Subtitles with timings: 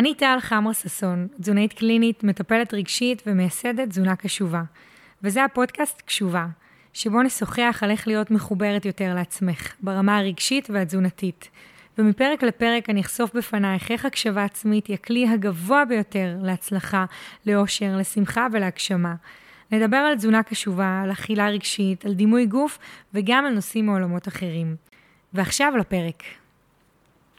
[0.00, 4.62] אני טל חמרה ששון, תזונאית קלינית, מטפלת רגשית ומייסדת תזונה קשובה.
[5.22, 6.46] וזה הפודקאסט קשובה,
[6.92, 11.48] שבו נשוחח על איך להיות מחוברת יותר לעצמך, ברמה הרגשית והתזונתית.
[11.98, 17.04] ומפרק לפרק אני אחשוף בפנייך איך הקשבה עצמית היא הכלי הגבוה ביותר להצלחה,
[17.46, 19.14] לאושר, לשמחה ולהגשמה.
[19.70, 22.78] נדבר על תזונה קשובה, על אכילה רגשית, על דימוי גוף
[23.14, 24.76] וגם על נושאים מעולמות אחרים.
[25.32, 26.39] ועכשיו לפרק.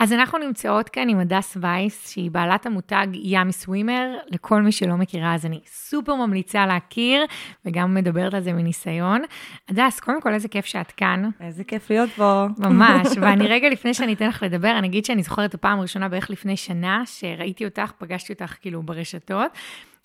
[0.02, 4.18] אז אנחנו נמצאות כאן עם הדס וייס, שהיא בעלת המותג ימי Swimwear.
[4.28, 7.26] לכל מי שלא מכירה, אז אני סופר ממליצה להכיר,
[7.66, 9.22] וגם מדברת על זה מניסיון.
[9.70, 11.30] הדס, קודם כל, איזה כיף שאת כאן.
[11.42, 12.46] איזה כיף להיות פה.
[12.58, 16.10] ממש, ואני רגע לפני שאני אתן לך לדבר, אני אגיד שאני זוכרת את הפעם הראשונה
[16.10, 19.52] בערך לפני שנה, שראיתי אותך, פגשתי אותך כאילו ברשתות.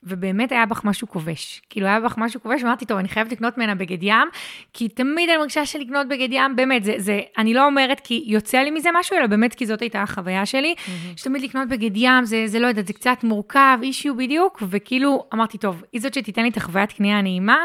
[0.06, 1.62] ובאמת היה בך משהו כובש.
[1.70, 4.28] כאילו היה בך משהו כובש, ואמרתי, טוב, אני חייבת לקנות ממנה בגד ים,
[4.72, 8.58] כי תמיד אני מרגישה שלקנות בגד ים, באמת, זה, זה, אני לא אומרת כי יוצא
[8.58, 10.90] לי מזה משהו, אלא באמת כי זאת הייתה החוויה שלי, mm-hmm.
[11.16, 15.58] שתמיד לקנות בגד ים, זה, זה לא יודעת, זה קצת מורכב, אישיו בדיוק, וכאילו, אמרתי,
[15.58, 17.58] טוב, היא זאת שתיתן לי את החוויית קנייה הנעימה,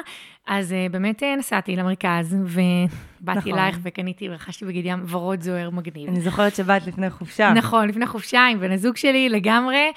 [0.47, 3.53] אז uh, באמת uh, נסעתי למרכז, ובאתי נכון.
[3.53, 6.09] אלייך וקניתי, ורכשתי בגד ים ורוד זוהר מגניב.
[6.09, 7.53] אני זוכרת שבאת לפני חופשה.
[7.53, 9.91] נכון, לפני חופשה עם בן הזוג שלי לגמרי.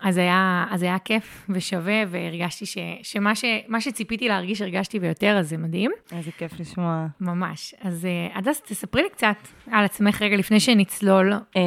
[0.00, 3.44] אז היה, אז היה כיף ושווה, והרגשתי ש, שמה ש,
[3.80, 5.90] שציפיתי להרגיש, הרגשתי ויותר, אז זה מדהים.
[6.16, 7.06] איזה כיף לשמוע.
[7.20, 7.74] ממש.
[7.80, 9.36] אז uh, הדס, תספרי לי קצת
[9.70, 11.32] על עצמך רגע לפני שנצלול.
[11.32, 11.58] Uh,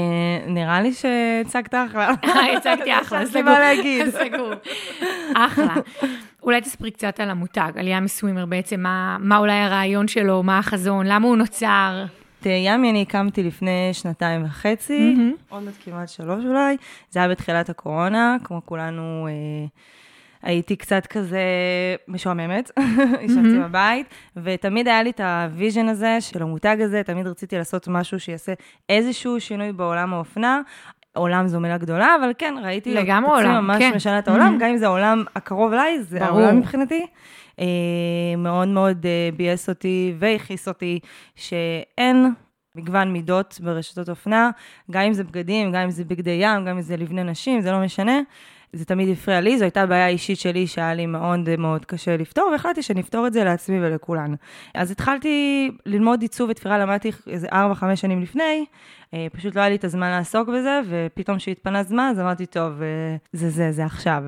[0.47, 2.09] נראה לי שהצגת אחלה.
[2.57, 3.43] הצגתי אחלה, סגור.
[4.23, 4.53] סגור.
[5.35, 5.73] אחלה.
[6.43, 10.59] אולי תספרי קצת על המותג, על ימי סווימר בעצם, מה, מה אולי הרעיון שלו, מה
[10.59, 12.05] החזון, למה הוא נוצר?
[12.41, 15.53] את ימי אני הקמתי לפני שנתיים וחצי, mm-hmm.
[15.53, 16.77] עוד מעט כמעט שלוש אולי.
[17.09, 19.65] זה היה בתחילת הקורונה, כמו כולנו, אה,
[20.41, 21.41] הייתי קצת כזה
[22.07, 22.71] משועממת,
[23.21, 23.67] ישבתי mm-hmm.
[23.67, 28.19] בבית, ותמיד היה לי את ה vision הזה של המותג הזה, תמיד רציתי לעשות משהו
[28.19, 28.53] שיעשה
[28.89, 30.61] איזשהו שינוי בעולם האופנה.
[31.13, 33.91] עולם זו מילה גדולה, אבל כן, ראיתי לגמרי עולם, ממש כן.
[33.95, 34.61] משנה את העולם, mm-hmm.
[34.61, 36.39] גם אם זה העולם הקרוב אליי, זה ברור.
[36.39, 37.05] העולם מבחינתי.
[37.59, 37.65] אה,
[38.37, 40.99] מאוד מאוד אה, ביאס אותי והכעיס אותי
[41.35, 42.33] שאין
[42.75, 44.49] מגוון מידות ברשתות אופנה,
[44.91, 47.71] גם אם זה בגדים, גם אם זה בגדי ים, גם אם זה לבני נשים, זה
[47.71, 48.19] לא משנה.
[48.73, 52.49] זה תמיד הפריע לי, זו הייתה בעיה אישית שלי שהיה לי מאוד מאוד קשה לפתור,
[52.51, 54.33] והחלטתי שנפתור את זה לעצמי ולכולן.
[54.75, 57.53] אז התחלתי ללמוד עיצוב ותפירה, למדתי איזה 4-5
[57.95, 58.65] שנים לפני,
[59.13, 62.81] אה, פשוט לא היה לי את הזמן לעסוק בזה, ופתאום כשהתפנה זמן, אז אמרתי, טוב,
[62.81, 64.23] אה, זה זה, זה עכשיו.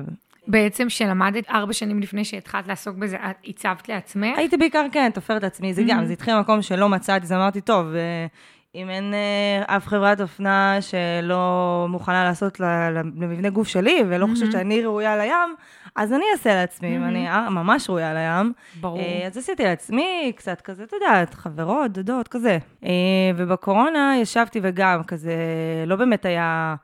[0.48, 4.38] בעצם שלמדת ארבע שנים לפני שהתחלת לעסוק בזה, את הצבת לעצמך?
[4.38, 7.86] הייתי בעיקר, כן, תופרת לעצמי, זה גם, זה התחיל במקום שלא מצאתי, אז אמרתי, טוב,
[7.94, 8.26] אה,
[8.76, 9.14] אם אין
[9.66, 15.54] אף חברת אופנה שלא מוכנה לעשות למבנה גוף שלי, ולא חושבת שאני ראויה לים,
[15.96, 18.52] אז אני אעשה לעצמי, ואני ממש ראויה לים.
[18.80, 19.00] ברור.
[19.26, 22.58] אז עשיתי לעצמי קצת כזה, אתה יודעת, חברות, דודות, כזה.
[23.36, 25.34] ובקורונה ישבתי וגם כזה,
[25.86, 26.74] לא באמת היה...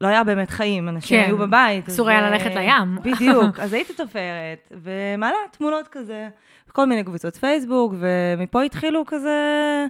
[0.00, 1.26] לא היה באמת חיים, אנשים כן.
[1.26, 1.88] היו בבית.
[1.88, 2.98] אסור היה ללכת לים.
[3.04, 6.28] בדיוק, אז הייתי תופרת, ומעלה תמונות כזה,
[6.72, 9.86] כל מיני קבוצות פייסבוק, ומפה התחילו כזה אה,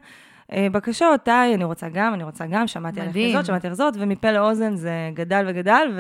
[0.73, 4.33] בקשות, היי, אני רוצה גם, אני רוצה גם, שמעתי עליך כזאת, שמעתי עליך זאת, ומפה
[4.33, 5.93] לאוזן זה גדל וגדל,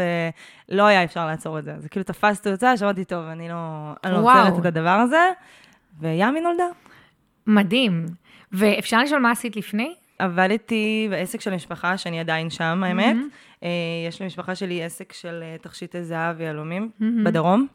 [0.68, 1.74] ולא היה אפשר לעצור את זה.
[1.78, 5.30] זה כאילו תפסתי אותה, שמעתי, טוב, אני לא, אני לא עוצרת את הדבר הזה,
[6.00, 6.66] וימי נולדה.
[7.46, 8.06] מדהים.
[8.52, 9.94] ואפשר לשאול מה עשית לפני?
[10.18, 13.16] עבדתי בעסק של משפחה, שאני עדיין שם, האמת.
[13.16, 13.66] Mm-hmm.
[14.08, 17.04] יש למשפחה שלי עסק של אה, תכשיטי זהב ויהלומים mm-hmm.
[17.24, 17.66] בדרום,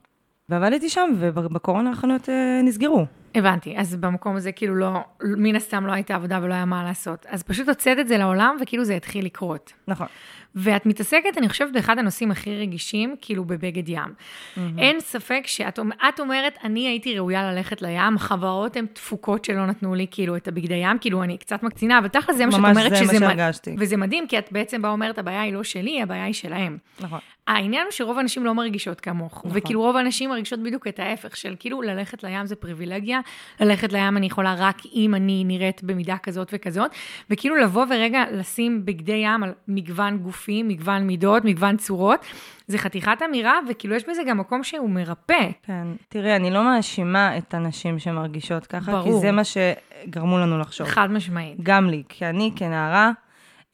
[0.50, 2.30] ועבדתי שם, ובקורונה החנויות
[2.64, 3.06] נסגרו.
[3.38, 7.26] הבנתי, אז במקום הזה כאילו לא, מן הסתם לא הייתה עבודה ולא היה מה לעשות.
[7.30, 9.74] אז פשוט הוצאת את זה לעולם וכאילו זה התחיל לקרות.
[9.88, 10.08] נכון.
[10.56, 13.98] ואת מתעסקת, אני חושבת, באחד הנושאים הכי רגישים, כאילו בבגד ים.
[13.98, 14.60] Mm-hmm.
[14.78, 19.96] אין ספק שאת את אומרת, אני הייתי ראויה ללכת לים, החברות הן תפוקות שלא נתנו
[19.96, 22.96] לי כאילו את הבגדי ים, כאילו אני קצת מקצינה, אבל תכל'ס זה מה שאת אומרת
[22.96, 23.04] שזה...
[23.04, 23.76] ממש זה מה שהרגשתי.
[23.80, 26.78] וזה מדהים, כי את בעצם באה אומרת, הבעיה היא לא שלי, הבעיה היא שלהם.
[27.00, 27.20] נכון.
[27.48, 29.52] העניין הוא שרוב האנשים לא מרגישות כמוך, נכון.
[29.54, 33.20] וכאילו רוב האנשים מרגישות בדיוק את ההפך של כאילו ללכת לים זה פריבילגיה,
[33.60, 36.92] ללכת לים אני יכולה רק אם אני נראית במידה כזאת וכזאת,
[37.30, 42.26] וכאילו לבוא ורגע לשים בגדי ים על מגוון גופים, מגוון מידות, מגוון צורות,
[42.68, 45.50] זה חתיכת אמירה, וכאילו יש בזה גם מקום שהוא מרפא.
[45.64, 49.04] כן, תראי, אני לא מאשימה את הנשים שמרגישות ככה, ברור.
[49.04, 50.88] כי זה מה שגרמו לנו לחשוב.
[50.88, 51.58] חד משמעית.
[51.64, 53.12] גם לי, כי אני כנערה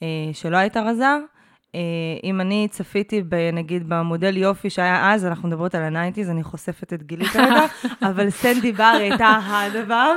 [0.03, 1.17] אה, שלא הייתה רזה,
[2.23, 3.23] אם אני צפיתי,
[3.53, 7.65] נגיד, במודל יופי שהיה אז, אנחנו מדברות על ה nineties, אני חושפת את גילי כרגע,
[8.09, 10.15] אבל סנדי בר הייתה הדבר.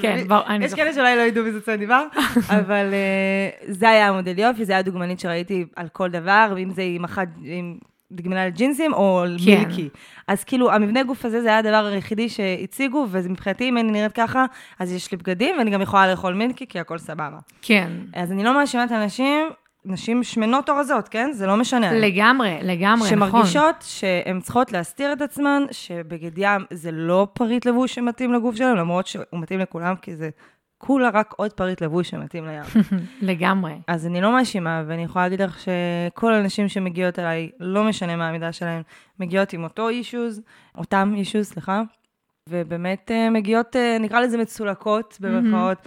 [0.00, 0.64] כן, ברור, אני.
[0.64, 2.04] יש כאלה שאולי לא ידעו מי זה סנדי בר,
[2.58, 6.82] אבל אה, זה היה המודל יופי, זה היה דוגמנית שראיתי על כל דבר, ואם זה
[6.82, 7.78] עם אחת, עם
[8.12, 9.58] דגמנה לג'ינסים או כן.
[9.58, 9.88] מילקי.
[10.28, 14.44] אז כאילו, המבנה גוף הזה, זה היה הדבר היחידי שהציגו, ומבחינתי, אם אני נראית ככה,
[14.78, 17.38] אז יש לי בגדים, ואני גם יכולה לאכול מילקי, כי הכל סבבה.
[17.62, 17.90] כן.
[18.14, 19.50] אז אני לא מאשימה את האנשים,
[19.84, 21.30] נשים שמנות או רזות, כן?
[21.32, 21.92] זה לא משנה.
[21.92, 23.44] לגמרי, לגמרי, שמרגישות נכון.
[23.44, 28.76] שמרגישות שהן צריכות להסתיר את עצמן, שבגד ים זה לא פריט לבוש שמתאים לגוף שלהם,
[28.76, 30.30] למרות שהוא מתאים לכולם, כי זה
[30.78, 32.84] כולה רק עוד פריט לבוש שמתאים לים.
[33.30, 33.72] לגמרי.
[33.86, 38.26] אז אני לא מאשימה, ואני יכולה להגיד לך שכל הנשים שמגיעות אליי, לא משנה מה
[38.26, 38.82] העמידה שלהן,
[39.20, 40.42] מגיעות עם אותו אישוז,
[40.78, 41.82] אותם אישוז, סליחה,
[42.48, 45.78] ובאמת אה, מגיעות, אה, נקרא לזה מצולקות, במרכאות,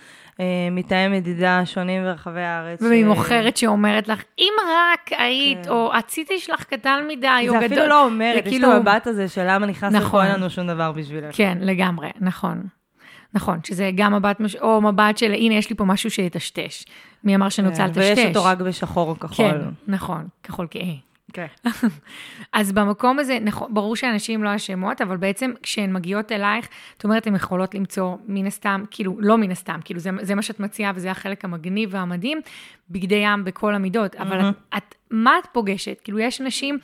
[0.71, 2.81] מתאי מדידה שונים ברחבי הארץ.
[2.81, 5.69] וממוכרת שאומרת לך, אם רק היית, כן.
[5.71, 7.65] או הציצי שלך קטן מדי, או זה גדול.
[7.65, 10.25] אפילו לא אומרת, יש את המבט הזה של למה נכנס לפה, נכון.
[10.25, 11.35] אין לנו שום דבר בשבילך.
[11.37, 12.63] כן, לגמרי, נכון.
[13.33, 14.55] נכון, שזה גם מבט, מש...
[14.55, 16.85] או מבט של, הנה, יש לי פה משהו שיטשטש.
[17.23, 18.17] מי אמר שאני רוצה כן, לטשטש?
[18.17, 19.51] ויש אותו רק בשחור או כחול.
[19.51, 20.95] כן, נכון, כחול כהה.
[21.33, 21.45] כן.
[22.53, 27.27] אז במקום הזה, נכון, ברור שאנשים לא אשמות, אבל בעצם כשהן מגיעות אלייך, זאת אומרת,
[27.27, 30.91] הן יכולות למצוא מן הסתם, כאילו, לא מן הסתם, כאילו, זה, זה מה שאת מציעה
[30.95, 32.41] וזה החלק המגניב והמדהים,
[32.89, 36.01] בגדי ים בכל המידות, אבל את, את, מה את פוגשת?
[36.03, 36.79] כאילו, יש נשים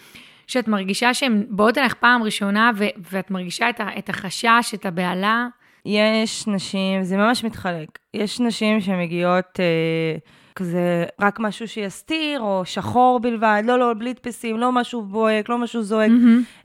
[0.47, 4.85] שאת מרגישה שהן באות אלייך פעם ראשונה, ו, ואת מרגישה את, ה, את החשש, את
[4.85, 5.47] הבהלה.
[5.85, 7.99] יש נשים, זה ממש מתחלק.
[8.13, 10.17] יש נשים שמגיעות אה,
[10.55, 15.57] כזה רק משהו שיסתיר, או שחור בלבד, לא, לא, בלי הדפסים, לא משהו בוהק, לא
[15.57, 16.11] משהו זועק,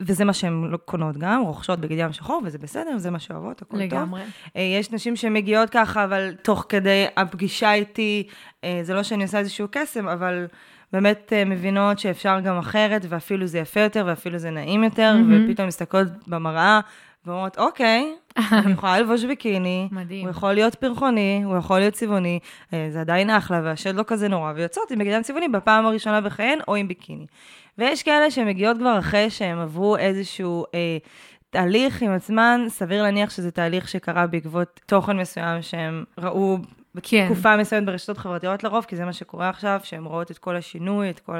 [0.01, 3.63] וזה מה שהן לא קונות גם, רוכשות בגד ים שחור, וזה בסדר, זה מה שאוהבות,
[3.63, 3.81] הכל טוב.
[3.81, 4.23] לגמרי.
[4.57, 8.27] אה, יש נשים שמגיעות ככה, אבל תוך כדי הפגישה איתי,
[8.65, 10.47] אה, זה לא שאני עושה איזשהו קסם, אבל
[10.93, 15.69] באמת אה, מבינות שאפשר גם אחרת, ואפילו זה יפה יותר, ואפילו זה נעים יותר, ופתאום
[15.69, 16.81] מסתכלות במראה,
[17.27, 18.15] ואומרות, אוקיי,
[18.53, 20.25] אני יכולה ללבוש ביקיני, מדהים.
[20.25, 22.39] הוא יכול להיות פרחוני, הוא יכול להיות צבעוני,
[22.75, 26.21] אה, זה עדיין אחלה, והשד לא כזה נורא, ויוצאות עם בגד ים צבעוני בפעם הראשונה
[26.21, 27.27] בחייהן, או עם ביקיני.
[27.79, 30.99] ויש כאלה שמגיעות כבר אחרי שהם עברו איזשהו אה,
[31.51, 36.59] תהליך עם עצמן, סביר להניח שזה תהליך שקרה בעקבות תוכן מסוים שהם ראו
[37.03, 37.25] כן.
[37.25, 41.11] בתקופה מסוימת ברשתות חברתיות לרוב, כי זה מה שקורה עכשיו, שהן רואות את כל השינוי,
[41.11, 41.37] את כל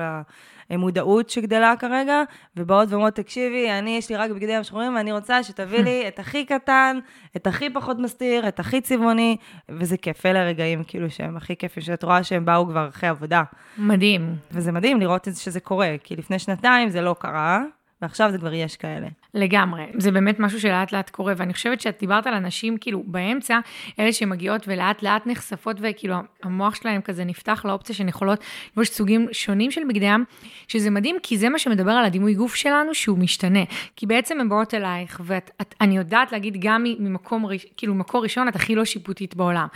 [0.71, 2.23] המודעות שגדלה כרגע,
[2.57, 6.19] ובאות ואומרות, תקשיבי, אני, יש לי רק בגדי ים שחורים, ואני רוצה שתביא לי את
[6.19, 6.99] הכי קטן,
[7.37, 9.37] את הכי פחות מסתיר, את הכי צבעוני,
[9.69, 13.43] וזה כיף, אלה הרגעים כאילו שהם הכי כיפים, שאת רואה שהם באו כבר אחרי עבודה.
[13.79, 14.37] מדהים.
[14.53, 17.63] וזה מדהים לראות שזה קורה, כי לפני שנתיים זה לא קרה,
[18.03, 19.07] ועכשיו זה כבר יש כאלה.
[19.35, 19.85] לגמרי.
[19.99, 23.59] זה באמת משהו שלאט לאט קורה, ואני חושבת שאת דיברת על אנשים כאילו באמצע,
[23.99, 29.29] אלה שמגיעות ולאט לאט נחשפות, וכאילו המוח שלהם כזה נפתח לאופציה שהן יכולות ללבוש סוגים
[29.33, 30.25] שונים של בגדי ים,
[30.69, 33.65] שזה מדהים, כי זה מה שמדבר על הדימוי גוף שלנו, שהוא משתנה.
[33.97, 37.47] כי בעצם הן באות אלייך, ואני יודעת להגיד גם ממקום,
[37.77, 39.67] כאילו מקור ראשון, את הכי לא שיפוטית בעולם.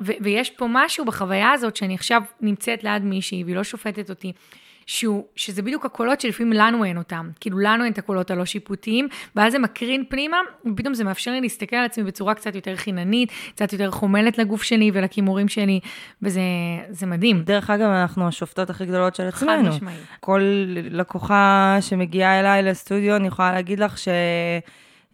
[0.00, 4.32] ו- ויש פה משהו בחוויה הזאת, שאני עכשיו נמצאת ליד מישהי, והיא לא שופטת אותי.
[4.88, 7.30] שהוא, שזה בדיוק הקולות שלפעמים לנו אין אותם.
[7.40, 10.36] כאילו, לנו אין את הקולות הלא שיפוטיים, ואז זה מקרין פנימה,
[10.66, 14.62] ופתאום זה מאפשר לי להסתכל על עצמי בצורה קצת יותר חיננית, קצת יותר חומלת לגוף
[14.62, 15.80] שלי ולכימורים שלי,
[16.22, 16.40] וזה
[16.90, 17.42] זה מדהים.
[17.42, 19.68] דרך אגב, אנחנו השופטות הכי גדולות של עצמנו.
[19.68, 19.98] משמעית.
[20.20, 20.40] כל
[20.90, 24.08] לקוחה שמגיעה אליי לסטודיו, אני יכולה להגיד לך ש...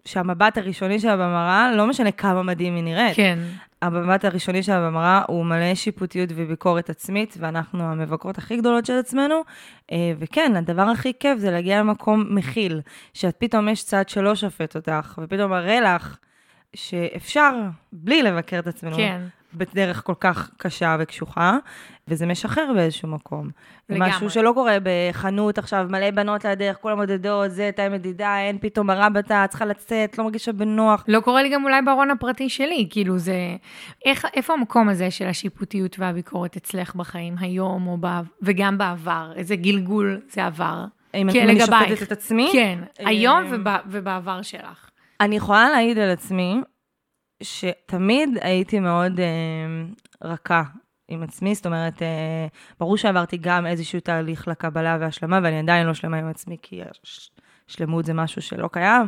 [0.04, 3.16] שהמבט הראשוני שלה במראה, לא משנה כמה מדהים היא נראית.
[3.16, 3.38] כן,
[3.86, 9.34] המבט הראשוני שלה במראה הוא מלא שיפוטיות וביקורת עצמית, ואנחנו המבקרות הכי גדולות של עצמנו.
[9.92, 12.80] אה, וכן, הדבר הכי כיף זה להגיע למקום מכיל,
[13.14, 16.16] שאת פתאום יש צד שלא שופט אותך, ופתאום מראה לך
[16.74, 17.52] שאפשר
[17.92, 18.96] בלי לבקר את עצמנו.
[18.96, 19.22] כן.
[19.56, 21.56] בדרך כל כך קשה וקשוחה,
[22.08, 23.50] וזה משחרר באיזשהו מקום.
[23.88, 24.08] לגמרי.
[24.08, 28.88] משהו שלא קורה בחנות עכשיו, מלא בנות לידך, כולם מודדות, זה, תאי מדידה, אין פתאום
[29.12, 31.04] בתא, צריכה לצאת, לא מרגישה בנוח.
[31.08, 33.56] לא קורה לי גם אולי בארון הפרטי שלי, כאילו זה...
[34.04, 39.32] איך, איפה המקום הזה של השיפוטיות והביקורת אצלך בחיים, היום או בעבר, וגם בעבר?
[39.36, 40.84] איזה גלגול זה עבר?
[41.14, 41.60] אם כן, אני.
[41.60, 42.50] שופטת את עצמי?
[42.52, 44.90] כן, היום אה, ובע, ובעבר שלך.
[45.20, 46.60] אני יכולה להעיד על עצמי
[47.42, 49.26] שתמיד הייתי מאוד אה,
[50.28, 50.62] רכה
[51.08, 52.46] עם עצמי, זאת אומרת, אה,
[52.80, 57.30] ברור שעברתי גם איזשהו תהליך לקבלה והשלמה, ואני עדיין לא שלמה עם עצמי, כי הש-
[57.66, 59.06] שלמות זה משהו שלא קיים,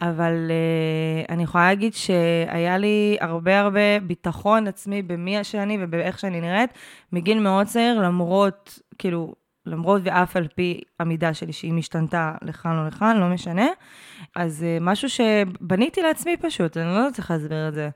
[0.00, 6.40] אבל אה, אני יכולה להגיד שהיה לי הרבה הרבה ביטחון עצמי במי שאני ובאיך שאני
[6.40, 6.70] נראית,
[7.12, 9.34] מגיל מאוד צעיר, למרות, כאילו,
[9.66, 13.66] למרות ואף על פי המידה שלי, שהיא משתנתה לכאן או לכאן, לא משנה.
[14.36, 17.90] אז אה, משהו שבניתי לעצמי פשוט, אני לא איך להסביר את זה.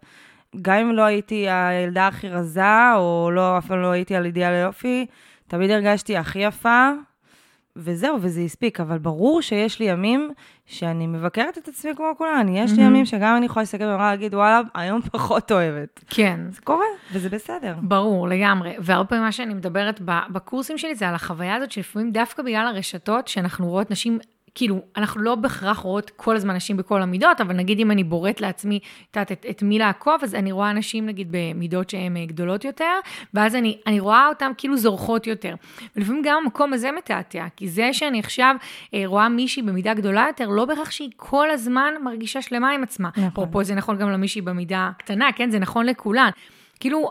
[0.62, 4.52] גם אם לא הייתי הילדה הכי רזה, או לא, אף פעם לא הייתי על אידיאל
[4.52, 5.06] היופי,
[5.48, 6.90] תמיד הרגשתי הכי יפה,
[7.76, 8.80] וזהו, וזה הספיק.
[8.80, 10.30] אבל ברור שיש לי ימים
[10.66, 12.48] שאני מבקרת את עצמי כמו כולן.
[12.48, 12.82] יש לי.
[12.82, 16.04] ימים שגם אני יכולה להסתכל במראה ולהגיד, וואלה, היום פחות אוהבת.
[16.10, 16.40] כן.
[16.50, 17.74] זה קורה, וזה בסדר.
[17.82, 18.76] ברור, לגמרי.
[18.78, 23.28] והרבה פעמים מה שאני מדברת בקורסים שלי זה על החוויה הזאת שלפעמים דווקא בגלל הרשתות,
[23.28, 24.18] שאנחנו רואות נשים
[24.56, 28.40] כאילו, אנחנו לא בהכרח רואות כל הזמן נשים בכל המידות, אבל נגיד אם אני בוראת
[28.40, 28.78] לעצמי,
[29.10, 32.64] את יודעת, את, את מי לעקוב, אז אני רואה נשים נגיד במידות שהן אה, גדולות
[32.64, 32.98] יותר,
[33.34, 35.54] ואז אני, אני רואה אותן כאילו זורחות יותר.
[35.96, 38.56] ולפעמים גם המקום הזה מתעתע, כי זה שאני עכשיו
[38.94, 43.08] אה, רואה מישהי במידה גדולה יותר, לא בהכרח שהיא כל הזמן מרגישה שלמה עם עצמה.
[43.08, 43.24] נכון.
[43.24, 45.50] אפרופו, זה נכון גם למישהי במידה קטנה, כן?
[45.50, 46.30] זה נכון לכולן.
[46.80, 47.10] כאילו,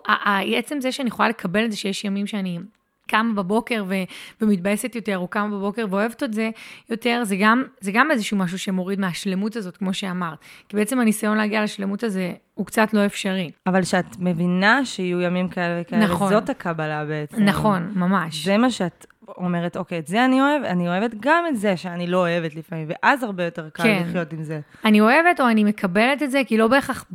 [0.56, 2.60] עצם זה שאני יכולה לקבל את זה שיש ימים שאני
[3.08, 3.96] קמה בבוקר ו,
[4.42, 6.50] ומתבאסת יותר, או קמה בבוקר ואוהבת את זה
[6.90, 10.38] יותר, זה גם, זה גם איזשהו משהו שמוריד מהשלמות הזאת, כמו שאמרת.
[10.70, 13.52] כי בעצם הניסיון להגיע לשלמות הזה הוא קצת לא אפשרי.
[13.68, 16.30] אבל שאת מבינה שיהיו ימים כאלה וכאלה, נכון.
[16.30, 17.44] זאת הקבלה בעצם.
[17.44, 18.46] נכון, ממש.
[18.46, 22.08] זה מה שאת אומרת, אוקיי, את זה אני אוהבת, אני אוהבת גם את זה שאני
[22.08, 24.04] לא אוהבת לפעמים, ואז הרבה יותר קל כן.
[24.08, 24.60] לחיות עם זה.
[24.86, 27.06] אני אוהבת או אני מקבלת את זה, כי לא בהכרח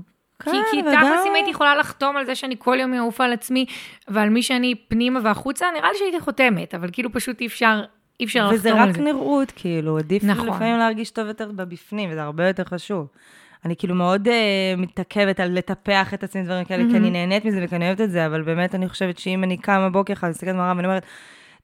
[0.45, 3.67] כי, כי תכלס אם הייתי יכולה לחתום על זה שאני כל יום אעוף על עצמי
[4.09, 7.83] ועל מי שאני פנימה והחוצה, נראה לי שהייתי חותמת, אבל כאילו פשוט אי אפשר,
[8.21, 8.71] אי אפשר לחתום על זה.
[8.71, 10.49] וזה רק נראות, כאילו, עדיף נכון.
[10.49, 13.07] לפעמים להרגיש טוב יותר בבפנים, וזה הרבה יותר חשוב.
[13.65, 14.31] אני כאילו מאוד uh,
[14.77, 16.91] מתעכבת על לטפח את עצמי דברים כאלה, mm-hmm.
[16.91, 19.57] כי אני נהנית מזה וכי אני אוהבת את זה, אבל באמת אני חושבת שאם אני
[19.57, 21.07] קמה בוקר אחד, מסתכלת במראה ואני אומרת,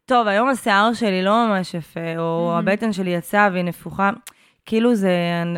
[0.06, 2.59] טוב, היום השיער שלי לא ממש יפה, או mm-hmm.
[2.59, 4.11] הבטן שלי יצאה והיא נפוחה.
[4.66, 5.11] כאילו זה,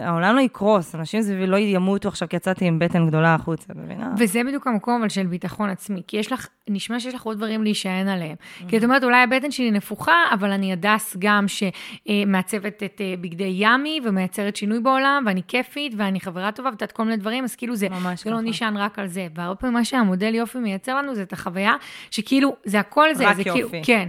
[0.02, 4.10] העולם לא יקרוס, אנשים סביבי לא ימותו עכשיו כי יצאתי עם בטן גדולה החוצה, מבינה?
[4.18, 7.62] וזה בדיוק המקום אבל של ביטחון עצמי, כי יש לך, נשמע שיש לך עוד דברים
[7.62, 8.34] להישען עליהם.
[8.34, 8.68] Mm-hmm.
[8.68, 13.52] כי את אומרת, אולי הבטן שלי נפוחה, אבל אני הדס גם שמעצבת את אה, בגדי
[13.54, 17.76] ימי ומייצרת שינוי בעולם, ואני כיפית, ואני חברה טובה, ואת כל מיני דברים, אז כאילו
[17.76, 17.88] זה,
[18.24, 19.26] זה לא נשען רק על זה.
[19.34, 21.74] והרבה פעמים מה שהמודל יופי מייצר לנו זה את החוויה,
[22.10, 23.80] שכאילו, זה הכל זה, רק זה כאילו, יופי.
[23.82, 24.08] כאילו, כן.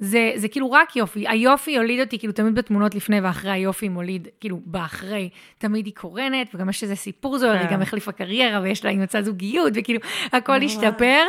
[0.00, 1.28] זה, זה כאילו רק יופי.
[1.28, 5.28] היופי הוליד אותי, כאילו תמיד בתמונות לפני ואחרי היופי מוליד, כאילו באחרי,
[5.58, 7.74] תמיד היא קורנת, וגם יש איזה סיפור זוהר, היא כן.
[7.74, 10.00] גם החליפה קריירה, ויש לה, היא מצאה זוגיות, וכאילו,
[10.32, 11.22] הכל השתפר.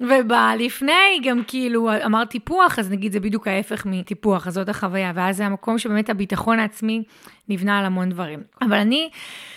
[0.00, 5.36] ובלפני גם כאילו אמרת טיפוח, אז נגיד זה בדיוק ההפך מטיפוח, אז זאת החוויה, ואז
[5.36, 7.02] זה המקום שבאמת הביטחון העצמי
[7.48, 8.42] נבנה על המון דברים.
[8.62, 9.10] אבל אני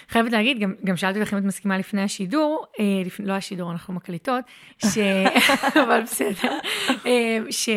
[0.10, 3.20] חייבת להגיד, גם, גם שאלתי אותך אם את מסכימה לפני השידור, אה, לפ...
[3.20, 4.44] לא השידור, אנחנו מקליטות,
[4.78, 4.98] ש...
[5.84, 6.58] אבל בסדר,
[7.06, 7.70] אה, ש...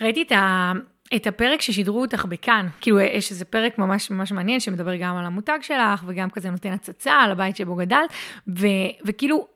[0.00, 0.72] ראיתי את ה...
[1.16, 5.26] את הפרק ששידרו אותך בכאן, כאילו יש איזה פרק ממש ממש מעניין שמדבר גם על
[5.26, 8.10] המותג שלך וגם כזה נותן הצצה על הבית שבו גדלת,
[8.48, 8.66] ו,
[9.04, 9.48] וכאילו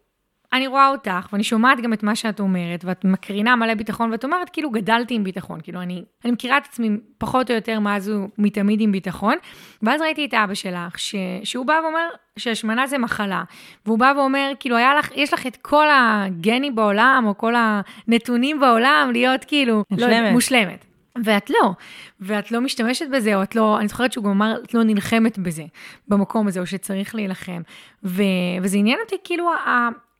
[0.55, 4.25] אני רואה אותך ואני שומעת גם את מה שאת אומרת ואת מקרינה מלא ביטחון ואת
[4.25, 8.09] אומרת כאילו גדלתי עם ביטחון, כאילו אני, אני מכירה את עצמי פחות או יותר מאז
[8.09, 9.35] הוא מתמיד עם ביטחון,
[9.83, 12.09] ואז ראיתי את אבא שלך ש, שהוא בא ואומר
[12.39, 13.45] שהשמנה זה מחלה,
[13.87, 19.11] והוא בא ואומר כאילו לך, יש לך את כל הגנים בעולם או כל הנתונים בעולם
[19.13, 20.23] להיות כאילו מושלמת.
[20.25, 20.85] לא, מושלמת.
[21.25, 21.73] ואת לא,
[22.21, 25.39] ואת לא משתמשת בזה, או את לא, אני זוכרת שהוא גם אמר, את לא נלחמת
[25.39, 25.63] בזה,
[26.09, 27.63] במקום הזה, או שצריך להילחם.
[28.05, 28.23] ו,
[28.63, 29.51] וזה עניין אותי, כאילו,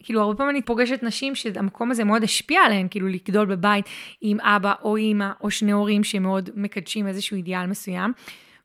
[0.05, 3.87] כאילו, הרבה פעמים אני פוגשת נשים שהמקום הזה מאוד השפיע עליהן, כאילו, לגדול בבית
[4.21, 8.13] עם אבא או אימא, או שני הורים שמאוד מקדשים איזשהו אידיאל מסוים,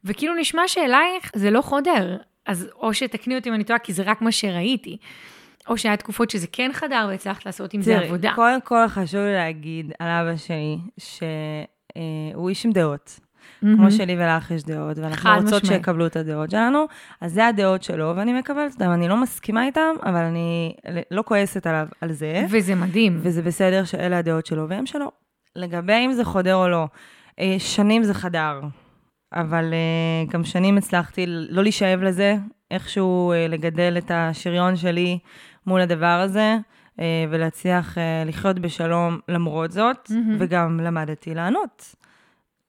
[0.03, 4.03] וכאילו נשמע שאלייך זה לא חודר, אז או שתקני אותי אם אני טועה, כי זה
[4.03, 4.97] רק מה שראיתי.
[5.67, 8.31] או שהיה תקופות שזה כן חדר והצלחת לעשות עם זה עבודה.
[8.35, 11.23] קודם כל חשוב לי להגיד על אבא שלי, ש...
[11.97, 12.01] אה,
[12.33, 13.19] הוא איש עם דעות.
[13.63, 13.77] Mm-hmm.
[13.77, 15.75] כמו שלי ולך יש דעות, ואנחנו רוצות משמע.
[15.75, 16.85] שיקבלו את הדעות שלנו,
[17.21, 18.89] אז זה הדעות שלו, ואני מקבלת אותן.
[18.89, 20.73] אני לא מסכימה איתן, אבל אני
[21.11, 22.45] לא כועסת עליו על זה.
[22.49, 23.19] וזה מדהים.
[23.21, 25.11] וזה בסדר שאלה הדעות שלו, והן שלו.
[25.55, 26.87] לגבי אם זה חודר או לא,
[27.39, 28.61] אה, שנים זה חדר,
[29.33, 32.35] אבל אה, גם שנים הצלחתי לא להישאב לזה,
[32.71, 35.19] איכשהו לגדל את השריון שלי
[35.67, 36.57] מול הדבר הזה.
[36.99, 40.35] אה, ולהצליח אה, לחיות בשלום למרות זאת, mm-hmm.
[40.39, 41.95] וגם למדתי לענות.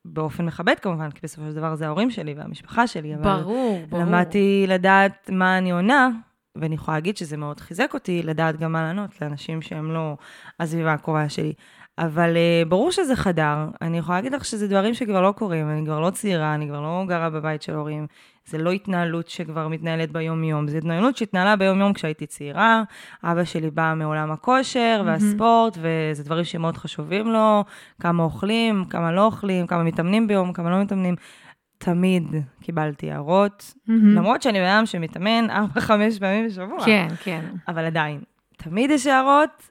[0.04, 3.42] באופן מכבד כמובן, כי בסופו של דבר זה ההורים שלי והמשפחה שלי, אבל...
[3.42, 4.02] ברור, ברור.
[4.02, 6.08] למדתי לדעת מה אני עונה,
[6.56, 10.16] ואני יכולה להגיד שזה מאוד חיזק אותי, לדעת גם מה לענות לאנשים שהם לא
[10.60, 11.52] הסביבה הקרובה שלי.
[11.98, 13.68] אבל uh, ברור שזה חדר.
[13.82, 16.80] אני יכולה להגיד לך שזה דברים שכבר לא קורים, אני כבר לא צעירה, אני כבר
[16.80, 18.06] לא גרה בבית של הורים.
[18.46, 22.82] זה לא התנהלות שכבר מתנהלת ביום-יום, זו התנהלות שהתנהלה ביום-יום כשהייתי צעירה.
[23.24, 25.78] אבא שלי בא מעולם הכושר והספורט.
[25.80, 27.64] וזה דברים שמאוד חשובים לו,
[28.00, 31.14] כמה אוכלים, כמה לא אוכלים, כמה מתאמנים ביום, כמה לא מתאמנים.
[31.78, 32.24] תמיד
[32.60, 33.92] קיבלתי הערות, mm-hmm.
[33.92, 35.80] למרות שאני בן אדם שמתאמן 4-5
[36.20, 36.84] פעמים בשבוע.
[36.84, 37.44] כן, כן.
[37.68, 38.20] אבל עדיין,
[38.56, 39.68] תמיד יש הערות,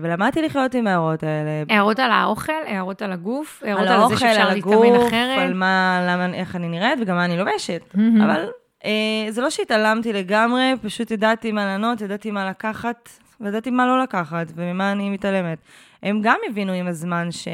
[0.00, 1.50] ולמדתי לחיות עם ההערות האלה.
[1.68, 5.38] הערות על האוכל, הערות על הגוף, הערות על, על זה שאפשר להתאמן אחרת.
[5.38, 7.82] על מה, למה, איך אני נראית וגם מה אני לובשת.
[7.94, 8.24] Mm-hmm.
[8.24, 8.48] אבל
[8.84, 13.08] אה, זה לא שהתעלמתי לגמרי, פשוט ידעתי מה לענות, ידעתי מה לקחת,
[13.40, 15.58] וידעתי מה לא לקחת, וממה אני מתעלמת.
[16.02, 17.48] הם גם הבינו עם הזמן ש...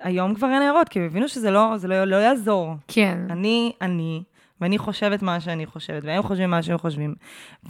[0.00, 2.74] היום כבר אין הערות, כי הם הבינו שזה לא, זה לא, לא יעזור.
[2.88, 3.18] כן.
[3.30, 4.22] אני, אני,
[4.60, 7.14] ואני חושבת מה שאני חושבת, והם חושבים מה שהם חושבים.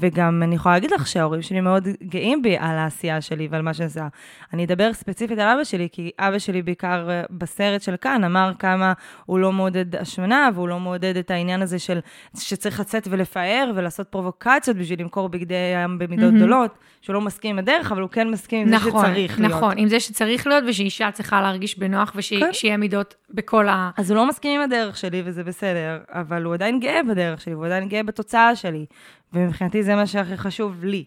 [0.01, 3.75] וגם אני יכולה להגיד לך שההורים שלי מאוד גאים בי על העשייה שלי ועל מה
[3.75, 4.09] שאני עושה.
[4.53, 8.53] אני אדבר ספציפית על אבא שלי, כי אבא שלי בעיקר אה, בסרט של כאן אמר
[8.59, 8.93] כמה
[9.27, 11.99] הוא לא מעודד השמנה, והוא לא מעודד את העניין הזה של
[12.39, 16.37] שצריך לצאת ולפאר ולעשות פרובוקציות בשביל למכור בגדי ים במידות mm-hmm.
[16.37, 19.45] גדולות, שהוא לא מסכים עם הדרך, אבל הוא כן מסכים עם נכון, זה שצריך נכון,
[19.45, 19.57] להיות.
[19.57, 22.81] נכון, עם זה שצריך להיות, ושאישה צריכה להרגיש בנוח, ושיהיה כן.
[22.81, 23.91] מידות בכל ה...
[23.97, 27.55] אז הוא לא מסכים עם הדרך שלי, וזה בסדר, אבל הוא עדיין גאה בדרך שלי,
[27.55, 28.87] והוא עדיין גאה בתוצאה שלי,
[29.33, 31.05] ומבחינתי זה מה שהכי חשוב לי.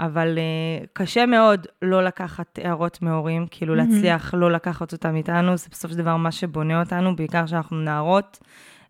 [0.00, 3.76] אבל uh, קשה מאוד לא לקחת הערות מהורים, כאילו mm-hmm.
[3.76, 8.38] להצליח לא לקחת אותם איתנו, זה בסופו של דבר מה שבונה אותנו, בעיקר כשאנחנו נערות.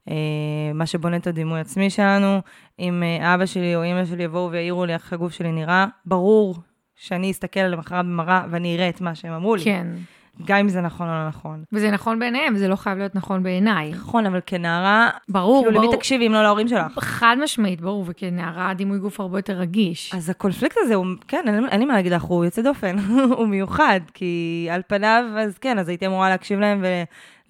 [0.08, 0.10] Uh,
[0.74, 2.40] מה שבונה את הדימוי עצמי שלנו.
[2.78, 6.56] אם uh, אבא שלי או אימא שלי יבואו ויעירו לי איך הגוף שלי נראה, ברור
[6.96, 9.64] שאני אסתכל על המחרה במראה ואני אראה את מה שהם אמרו לי.
[9.64, 9.86] כן.
[10.44, 11.64] גם אם זה נכון או לא נכון.
[11.72, 13.90] וזה נכון בעיניהם, זה לא חייב להיות נכון בעיניי.
[13.90, 15.88] נכון, אבל כנערה, ברור, כאילו ברור.
[15.88, 16.98] למי תקשיבי אם לא להורים שלך?
[16.98, 20.14] חד משמעית, ברור, וכנערה דימוי גוף הרבה יותר רגיש.
[20.14, 22.96] אז הקונפליקט הזה, הוא, כן, אין, אין לי מה להגיד לך, הוא יוצא דופן,
[23.36, 26.84] הוא מיוחד, כי על פניו, אז כן, אז הייתי אמורה להקשיב להם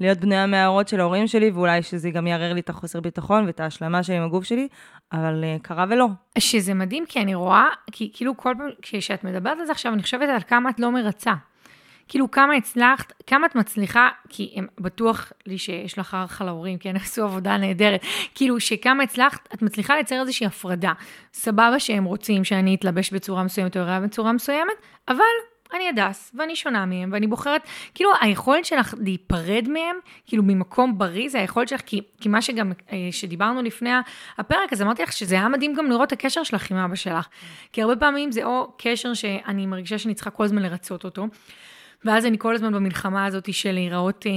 [0.00, 3.60] ולהיות בני המערות של ההורים שלי, ואולי שזה גם יערער לי את החוסר ביטחון ואת
[3.60, 4.68] ההשלמה שלי עם הגוף שלי,
[5.12, 6.06] אבל uh, קרה ולא.
[6.38, 10.02] שזה מדהים, כי אני רואה, כי כאילו כל פעם, כשאת מדברת על זה עכשיו, אני
[10.02, 11.32] חושבת על כמה את לא מרצה.
[12.08, 16.78] כאילו, כמה הצלחת, כמה את מצליחה, כי הם בטוח לי שיש לך ערך על ההורים,
[16.78, 18.00] כן, עשו עבודה נהדרת,
[18.34, 20.92] כאילו, שכמה הצלחת, את מצליחה לייצר איזושהי הפרדה.
[21.32, 24.74] סבבה שהם רוצים שאני אתלבש בצורה מסוימת או אראה בצורה מסוימת,
[25.08, 25.24] אבל
[25.74, 27.62] אני הדס, ואני שונה מהם, ואני בוחרת,
[27.94, 29.96] כאילו, היכולת שלך להיפרד מהם,
[30.26, 33.90] כאילו, ממקום בריא, זה היכולת שלך, כי, כי מה שגם, אה, שדיברנו לפני
[34.38, 37.28] הפרק, אז אמרתי לך שזה היה מדהים גם לראות את הקשר שלך עם אבא שלך.
[37.72, 41.26] כי הרבה פעמים זה או קשר שאני מרגישה שאני צריכה כל הזמן לרצות אותו,
[42.06, 44.32] ואז אני כל הזמן במלחמה הזאת של להיראות אה,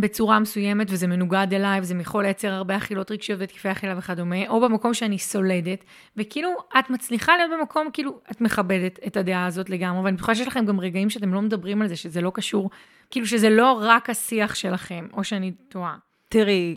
[0.00, 4.60] בצורה מסוימת, וזה מנוגד אליי, וזה יכול לייצר הרבה אכילות רגשיות ותקפי אכילה וכדומה, או
[4.60, 5.84] במקום שאני סולדת,
[6.16, 10.46] וכאילו, את מצליחה להיות במקום, כאילו, את מכבדת את הדעה הזאת לגמרי, ואני בטוחה שיש
[10.46, 12.70] לכם גם רגעים שאתם לא מדברים על זה, שזה לא קשור,
[13.10, 15.96] כאילו שזה לא רק השיח שלכם, או שאני טועה.
[16.28, 16.76] תראי.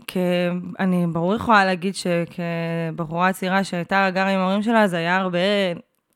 [0.79, 5.39] אני ברור יכולה להגיד שכבחורה צעירה שהייתה גרה עם ההורים שלה, זה היה הרבה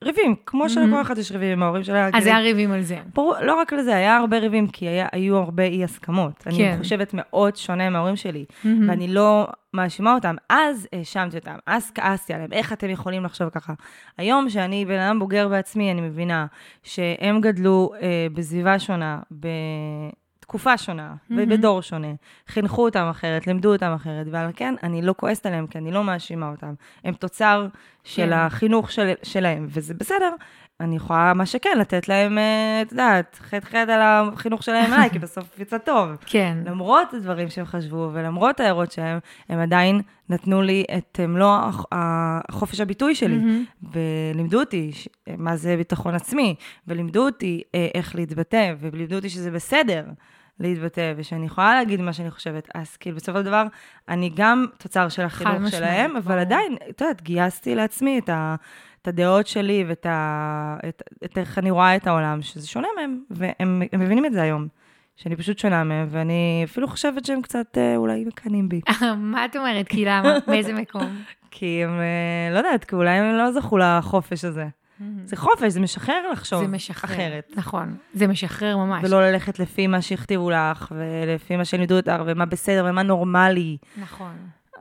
[0.03, 0.69] ריבים, כמו mm-hmm.
[0.69, 2.09] שלכל אחד יש ריבים עם ההורים שלה.
[2.13, 2.97] אז היה ריבים על זה.
[3.15, 6.43] ברור, לא רק על זה, היה הרבה ריבים, כי היה, היו הרבה אי-הסכמות.
[6.43, 6.49] כן.
[6.49, 8.67] אני חושבת מאוד שונה מההורים שלי, mm-hmm.
[8.87, 10.35] ואני לא מאשימה אותם.
[10.49, 13.73] אז האשמתי אותם, אז כעסתי עליהם, איך אתם יכולים לחשוב ככה?
[14.17, 16.45] היום, שאני בן אדם בוגר בעצמי, אני מבינה
[16.83, 19.47] שהם גדלו אה, בסביבה שונה, ב...
[20.49, 21.33] תקופה שונה mm-hmm.
[21.37, 22.07] ובדור שונה.
[22.47, 26.03] חינכו אותם אחרת, לימדו אותם אחרת, ועל כן אני לא כועסת עליהם, כי אני לא
[26.03, 26.73] מאשימה אותם.
[27.03, 27.67] הם תוצר
[28.03, 28.33] של כן.
[28.33, 30.29] החינוך של, שלהם, וזה בסדר.
[30.79, 35.09] אני יכולה, מה שכן, לתת להם, אה, את יודעת, חטא חטא על החינוך שלהם עליי,
[35.09, 36.09] כי בסוף יצא טוב.
[36.25, 36.57] כן.
[36.65, 41.57] למרות הדברים שהם חשבו, ולמרות ההערות שלהם, הם עדיין נתנו לי את מלוא
[41.91, 43.87] החופש הביטוי שלי, mm-hmm.
[44.33, 44.91] ולימדו אותי
[45.37, 46.55] מה זה ביטחון עצמי,
[46.87, 50.03] ולימדו אותי אה, איך להתבטא, ולימדו אותי שזה בסדר.
[50.59, 53.63] להתבטא, ושאני יכולה להגיד מה שאני חושבת, אז כאילו בסופו של דבר,
[54.09, 56.39] אני גם תוצר של החינוך שלהם, אבל.
[56.39, 58.55] עדיין, את יודעת, גייסתי לעצמי את, ה,
[59.01, 63.19] את הדעות שלי ואת ה, את, את איך אני רואה את העולם, שזה שונה מהם,
[63.29, 64.67] והם מבינים את זה היום.
[65.15, 68.81] שאני פשוט שונה מהם, ואני אפילו חושבת שהם קצת אה, אולי מקנאים בי.
[69.17, 69.87] מה את אומרת?
[69.87, 70.37] כי למה?
[70.47, 71.21] באיזה מקום?
[71.51, 74.67] כי הם, אה, לא יודעת, כי אולי הם לא זכו לחופש הזה.
[75.25, 77.53] זה חופש, זה משחרר לחשוב זה משחרר, אחרת.
[77.55, 79.03] נכון, זה משחרר ממש.
[79.03, 83.77] ולא ללכת לפי מה שהכתיבו לך, ולפי מה שלימדו אותך, ומה בסדר, ומה נורמלי.
[83.97, 84.33] נכון.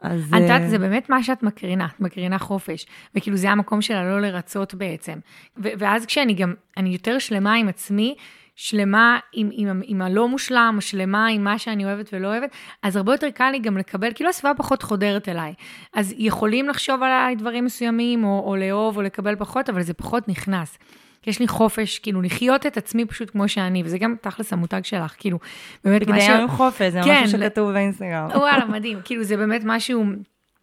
[0.03, 0.35] אז...
[0.35, 2.87] את יודעת, אה, זה באמת מה שאת מקרינה, את מקרינה חופש.
[3.15, 5.19] וכאילו, זה המקום שלה לא לרצות בעצם.
[5.57, 8.15] ואז כשאני גם, אני יותר שלמה עם עצמי,
[8.61, 12.51] שלמה עם, עם, עם הלא מושלם, שלמה עם מה שאני אוהבת ולא אוהבת,
[12.83, 15.55] אז הרבה יותר קל לי גם לקבל, כאילו הסביבה פחות חודרת אליי.
[15.95, 20.29] אז יכולים לחשוב עליי דברים מסוימים, או, או לאהוב או לקבל פחות, אבל זה פחות
[20.29, 20.79] נכנס.
[21.27, 25.15] יש לי חופש, כאילו, לחיות את עצמי פשוט כמו שאני, וזה גם תכלס המותג שלך,
[25.19, 25.39] כאילו,
[25.85, 26.35] באמת משהו...
[26.35, 28.29] בגלל חופש, זה כן, משהו שכתוב באינסטגרם.
[28.35, 30.05] וואלה, מדהים, כאילו, זה באמת משהו,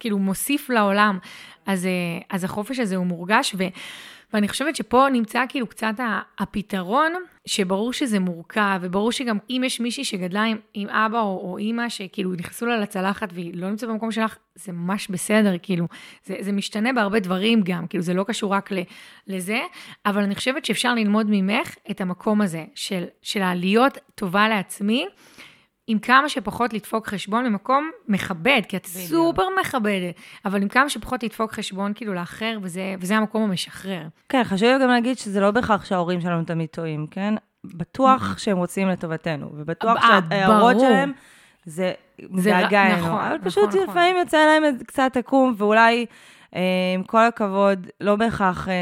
[0.00, 1.18] כאילו, מוסיף לעולם.
[1.66, 1.90] אז, אה,
[2.30, 3.64] אז החופש הזה הוא מורגש, ו...
[4.36, 5.94] ואני חושבת שפה נמצא כאילו קצת
[6.38, 7.12] הפתרון,
[7.46, 11.88] שברור שזה מורכב, וברור שגם אם יש מישהי שגדלה עם, עם אבא או, או אימא,
[11.88, 15.86] שכאילו נכנסו לה לצלחת והיא לא נמצאת במקום שלך, זה ממש בסדר, כאילו,
[16.24, 18.70] זה, זה משתנה בהרבה דברים גם, כאילו, זה לא קשור רק
[19.26, 19.60] לזה,
[20.06, 25.06] אבל אני חושבת שאפשר ללמוד ממך את המקום הזה של, של להיות טובה לעצמי.
[25.86, 29.10] עם כמה שפחות לדפוק חשבון ממקום מכבד, כי את בדיוק.
[29.10, 34.02] סופר מכבדת, אבל עם כמה שפחות לדפוק חשבון כאילו לאחר, וזה, וזה המקום המשחרר.
[34.28, 37.34] כן, חשוב גם להגיד שזה לא בהכרח שההורים שלנו תמיד טועים, כן?
[37.64, 41.12] בטוח שהם רוצים לטובתנו, ובטוח שההערות שלהם
[41.64, 41.92] זה
[42.30, 43.06] מתגעגע אלינו.
[43.06, 43.80] נכון, אבל נכון, פשוט נכון.
[43.82, 46.04] לפעמים יוצא להם קצת עקום, ואולי, אה,
[46.94, 48.74] עם כל הכבוד, לא בהכרח אה,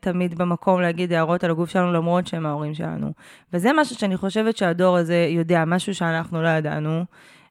[0.00, 3.12] תמיד במקום להגיד הערות על הגוף שלנו, למרות שהם ההורים שלנו.
[3.52, 7.04] וזה משהו שאני חושבת שהדור הזה יודע, משהו שאנחנו לא ידענו.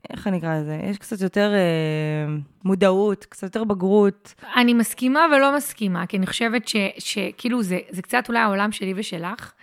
[0.10, 0.80] איך אני אקרא לזה?
[0.84, 4.34] יש קצת יותר אה, מודעות, קצת יותר בגרות.
[4.56, 9.54] אני מסכימה ולא מסכימה, כי אני חושבת שכאילו זה, זה קצת אולי העולם שלי ושלך,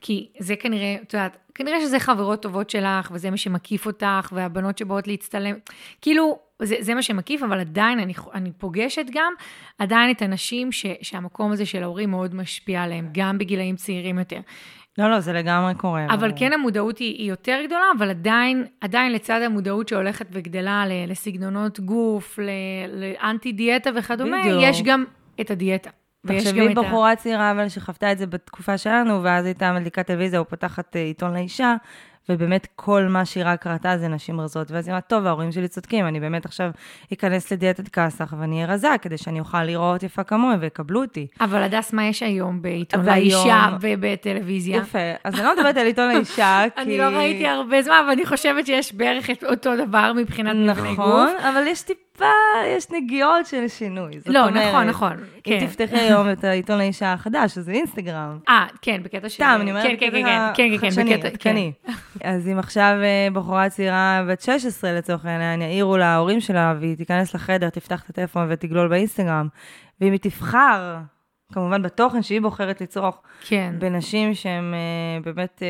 [0.00, 4.78] כי זה כנראה, את יודעת, כנראה שזה חברות טובות שלך, וזה מה שמקיף אותך, והבנות
[4.78, 5.54] שבאות להצטלם,
[6.00, 9.32] כאילו, זה, זה מה שמקיף, אבל עדיין אני, אני פוגשת גם
[9.78, 14.40] עדיין את הנשים ש, שהמקום הזה של ההורים מאוד משפיע עליהם, גם בגילאים צעירים יותר.
[14.98, 16.06] לא, לא, זה לגמרי קורה.
[16.10, 16.38] אבל ברור.
[16.38, 21.80] כן המודעות היא, היא יותר גדולה, אבל עדיין, עדיין לצד המודעות שהולכת וגדלה ל- לסגנונות
[21.80, 22.50] גוף, ל-
[23.00, 24.62] לאנטי דיאטה וכדומה, בדיוק.
[24.62, 25.04] יש גם
[25.40, 25.90] את הדיאטה.
[26.26, 26.82] תחשבי את ה...
[26.82, 31.00] בחורה צעירה, אבל שחוותה את זה בתקופה שלנו, ואז הייתה מדליקת טלוויזיה או פותחת אה,
[31.02, 31.74] עיתון לאישה,
[32.28, 34.70] ובאמת כל מה שהיא רק ראתה זה נשים רזות.
[34.70, 36.70] ואז היא אמרה, טוב, ההורים שלי צודקים, אני באמת עכשיו
[37.12, 41.26] אכנס לדיאטת כסח, ואני אהיה רזה, כדי שאני אוכל לראות יפה כמוהם, ויקבלו אותי.
[41.40, 44.76] אבל הדס, מה יש היום בעיתון היום- ובטלוויזיה?
[44.76, 44.98] יפה.
[45.24, 46.80] אז אני לא מדברת על עיתון לאישה, כי...
[46.82, 51.28] אני לא ראיתי הרבה זמן, אבל אני חושבת שיש בערך אותו דבר מבחינת נכון.
[51.48, 51.82] אבל יש
[52.12, 52.24] טיפה,
[52.66, 54.18] יש נגיעות של שינוי.
[54.18, 55.12] זאת לא, אומרת, נכון, נכון.
[55.12, 55.66] אם כן.
[55.66, 58.38] תפתחי היום את העיתון לאישה החדש, אז זה אינסטגרם.
[58.48, 59.34] אה, כן, בקטע של...
[59.34, 61.28] סתם, אני אומרת כן, כן, כן, בקטע כן, כן, כן, חדשני, בקטע- כן.
[61.28, 61.72] עדכני.
[62.24, 66.96] אז אם עכשיו אה, בחורה צעירה בת 16 לצורך העניין, יעירו לה ההורים שלה, והיא
[66.96, 69.48] תיכנס לחדר, תפתח את הטלפון ותגלול באינסטגרם,
[70.00, 70.96] ואם היא תבחר,
[71.52, 73.74] כמובן בתוכן שהיא בוחרת לצרוך, כן.
[73.78, 75.68] בנשים שהן אה, באמת אה,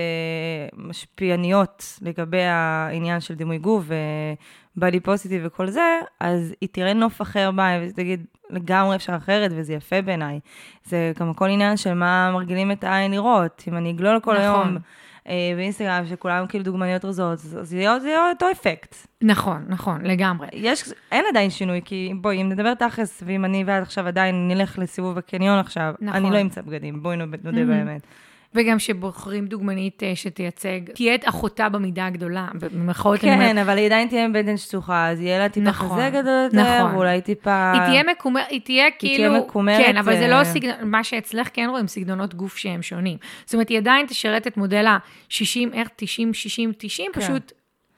[0.77, 3.85] משפיעניות לגבי העניין של דימוי גוף
[4.77, 9.73] ובאדי פוזיטיב וכל זה, אז היא תראה נוף אחר בה, ותגיד, לגמרי אפשר אחרת, וזה
[9.73, 10.41] יפה בעיניי.
[10.85, 13.65] זה גם הכל עניין של מה מרגילים את העין לראות.
[13.69, 14.43] אם אני אגלול כל נכון.
[14.43, 14.77] היום
[15.57, 18.95] באינסטגרם, שכולם כאילו דוגמניות רזות, אז זה יהיה אותו אפקט.
[19.23, 20.47] נכון, נכון, לגמרי.
[20.53, 24.79] יש, אין עדיין שינוי, כי בואי, אם נדבר תכלס, ואם אני ואת עכשיו עדיין נלך
[24.79, 26.25] לסיבוב בקניון עכשיו, נכון.
[26.25, 27.67] אני לא אמצא בגדים, בואי נודה מהמם.
[27.67, 28.03] באמת.
[28.55, 33.49] וגם שבוחרים דוגמנית אה, שתייצג, תהיה את אחותה במידה הגדולה, במירכאות אני אומרת.
[33.49, 36.45] כן, אבל היא עדיין תהיה עם בטן שטוחה, אז יהיה לה טיפה נכון, חזה גדול
[36.45, 36.95] יותר, נכון.
[36.95, 37.73] ואולי טיפה...
[37.73, 39.39] היא תהיה מקומרת, היא תהיה כאילו...
[39.39, 43.19] מקומרת, כן, אבל זה לא אה, סגנון, מה שאצלך כן רואים סגנונות גוף שהם שונים.
[43.45, 47.21] זאת אומרת, היא עדיין תשרת את מודל ה-60, איך 90, 60, 90, כן.
[47.21, 47.53] פשוט,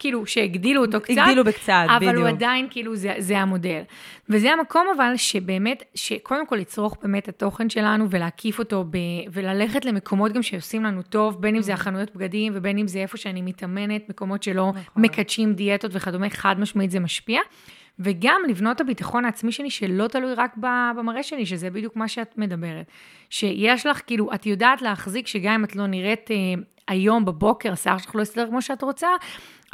[0.05, 1.15] כאילו, שהגדילו אותו קצת.
[1.19, 2.17] הגדילו בקצת, אבל בדיוק.
[2.17, 3.81] הוא עדיין, כאילו, זה, זה המודל.
[4.29, 8.97] וזה המקום אבל שבאמת, שקודם כל לצרוך באמת התוכן שלנו ולהקיף אותו ב,
[9.33, 13.17] וללכת למקומות גם שעושים לנו טוב, בין אם זה החנויות בגדים ובין אם זה איפה
[13.17, 15.03] שאני מתאמנת, מקומות שלא נכון.
[15.03, 17.41] מקדשים דיאטות וכדומה, חד משמעית זה משפיע.
[17.99, 20.57] וגם לבנות את הביטחון העצמי שלי שלא תלוי רק
[20.97, 22.87] במראה שלי, שזה בדיוק מה שאת מדברת.
[23.31, 26.37] שיש לך, כאילו, את יודעת להחזיק, שגם אם את לא נראית אה,
[26.89, 29.09] היום בבוקר, השיער שלך לא יסתדר כמו שאת רוצה,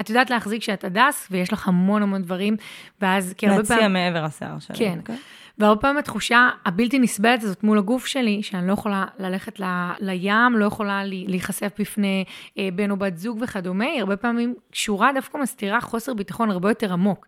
[0.00, 2.56] את יודעת להחזיק שאת הדס, ויש לך המון המון דברים,
[3.00, 3.92] ואז, כי הרבה להציע פעמים...
[3.92, 4.76] מעבר השיער שלי.
[4.76, 4.98] כן.
[4.98, 5.16] אוקיי?
[5.58, 9.64] והרבה פעמים התחושה הבלתי נסבלת הזאת מול הגוף שלי, שאני לא יכולה ללכת ל,
[10.00, 12.24] לים, לא יכולה להיחשף בפני
[12.58, 16.70] אה, בן או בת זוג וכדומה, היא הרבה פעמים קשורה, דווקא מסתירה חוסר ביטחון הרבה
[16.70, 17.26] יותר עמוק.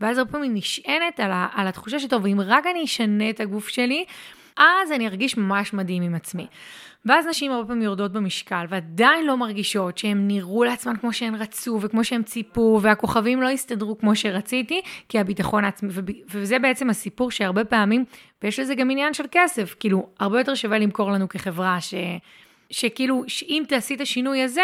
[0.00, 3.68] ואז הרבה פעמים נשענת על, ה, על התחושה שטוב, אם רק אני אשנה את הגוף
[3.68, 4.04] שלי,
[4.56, 6.46] אז אני ארגיש ממש מדהים עם עצמי.
[7.04, 11.78] ואז נשים הרבה פעמים יורדות במשקל, ועדיין לא מרגישות שהן נראו לעצמן כמו שהן רצו
[11.80, 15.90] וכמו שהן ציפו, והכוכבים לא הסתדרו כמו שרציתי, כי הביטחון העצמי,
[16.30, 18.04] וזה בעצם הסיפור שהרבה פעמים,
[18.42, 21.94] ויש לזה גם עניין של כסף, כאילו, הרבה יותר שווה למכור לנו כחברה, ש...
[22.70, 24.62] שכאילו, שאם תעשי את השינוי הזה,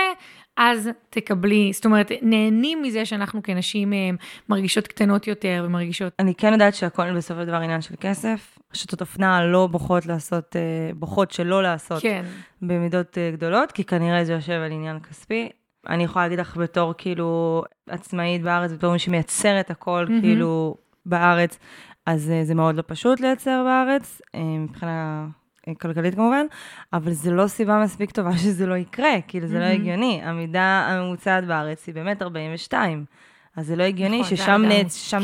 [0.56, 4.10] אז תקבלי, זאת אומרת, נהנים מזה שאנחנו כנשים אה,
[4.48, 6.12] מרגישות קטנות יותר ומרגישות...
[6.18, 8.58] אני כן יודעת שהכל בסופו של דבר עניין של כסף.
[8.74, 12.24] רשתות אופנה לא בוחרות לעשות, אה, בוחרות שלא לעשות כן,
[12.62, 15.48] במידות אה, גדולות, כי כנראה זה יושב על עניין כספי.
[15.88, 20.20] אני יכולה להגיד לך בתור כאילו עצמאית בארץ, בתור מי שמייצרת הכל מהמם.
[20.20, 21.58] כאילו בארץ,
[22.06, 25.26] אז זה מאוד לא פשוט לייצר בארץ, מבחינה
[25.74, 26.46] כלכלית כמובן,
[26.92, 29.80] אבל זה לא סיבה מספיק טובה שזה לא יקרה, כאילו זה לא מהמם.
[29.80, 30.20] הגיוני.
[30.24, 33.04] המידה הממוצעת בארץ היא באמת 42.
[33.56, 34.62] אז זה לא הגיוני נכון, ששם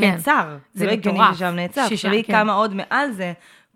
[0.01, 0.05] כן.
[0.11, 0.57] נעצר.
[0.75, 1.19] זה זה לא הגיוני.
[1.35, 1.89] ששם נעצר.
[1.89, 2.33] תחשבי כן.
[2.33, 3.33] כמה עוד מעל זה,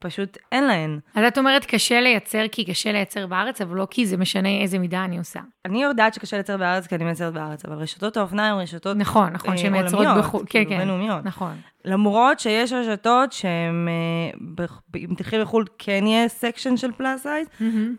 [0.07, 0.99] פשוט אין להן.
[1.14, 4.79] אז את אומרת קשה לייצר כי קשה לייצר בארץ, אבל לא כי זה משנה איזה
[4.79, 5.40] מידה אני עושה.
[5.64, 9.33] אני יודעת שקשה לייצר בארץ כי אני מייצרת בארץ, אבל רשתות האופנה הן רשתות נכון,
[9.33, 10.40] נכון, אה, שהן מייצרות בחו"ל.
[10.40, 10.79] כן, כאילו, כן.
[10.79, 11.25] בינלאומיות.
[11.25, 11.57] נכון.
[11.85, 14.66] למרות שיש רשתות שהן, אה,
[14.97, 17.49] אם תלכי לחו"ל כן יהיה section של plus size,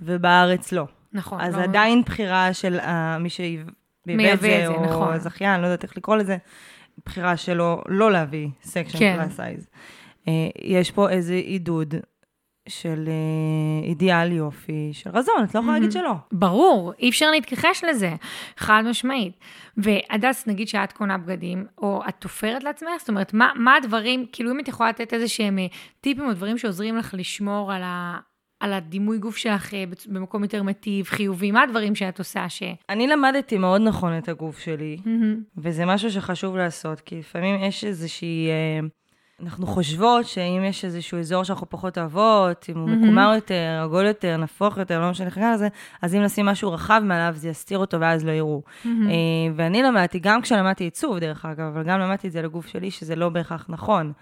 [0.01, 0.85] ובארץ לא.
[1.13, 1.41] נכון.
[1.41, 3.71] אז לא- עדיין בחירה של אה, מי שייבא
[4.07, 5.13] מייבא את זה, את זה, או נכון.
[5.13, 6.37] הזכיין, לא יודעת איך לקרוא לזה,
[7.05, 9.15] בחירה שלו לא להביא section כן.
[9.15, 9.67] plus size.
[10.61, 11.95] יש פה איזה עידוד
[12.67, 16.13] של אה, אידיאל יופי, של רזון, את לא יכולה להגיד שלא.
[16.31, 18.15] ברור, אי אפשר להתכחש לזה,
[18.57, 19.33] חד משמעית.
[19.77, 24.51] והדס, נגיד שאת קונה בגדים, או את תופרת לעצמך, זאת אומרת, מה, מה הדברים, כאילו
[24.51, 25.65] אם את יכולה לתת איזה שהם אה,
[26.01, 28.17] טיפים או דברים שעוזרים לך לשמור על, ה,
[28.59, 32.63] על הדימוי גוף שלך אה, במקום יותר מטיב, חיובי, מה הדברים שאת עושה ש...
[32.89, 35.41] אני למדתי מאוד נכון את הגוף שלי, מהמם.
[35.57, 38.47] וזה משהו שחשוב לעשות, כי לפעמים יש איזושהי...
[38.49, 38.87] אה,
[39.43, 43.03] אנחנו חושבות שאם יש איזשהו אזור שאנחנו פחות אוהבות, אם הוא מהמם.
[43.03, 45.67] מקומר יותר, עגול יותר, נפוח יותר, לא משנה איך נקרא לזה,
[46.01, 48.61] אז אם נשים משהו רחב מעליו, זה יסתיר אותו ואז לא יראו.
[48.85, 48.91] אה,
[49.55, 53.15] ואני למדתי, גם כשלמדתי עיצוב, דרך אגב, אבל גם למדתי את זה לגוף שלי, שזה
[53.15, 54.13] לא בהכרח נכון.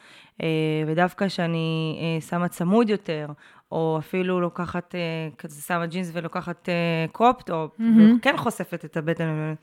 [0.42, 0.48] אה,
[0.88, 3.28] ודווקא כשאני אה, שמה צמוד יותר,
[3.76, 5.00] או אפילו לוקחת, אה,
[5.38, 6.70] כזה שמה ג'ינס ולוקחת
[7.12, 8.18] crop top, מהמם.
[8.20, 9.54] וכן חושפת את הבטן,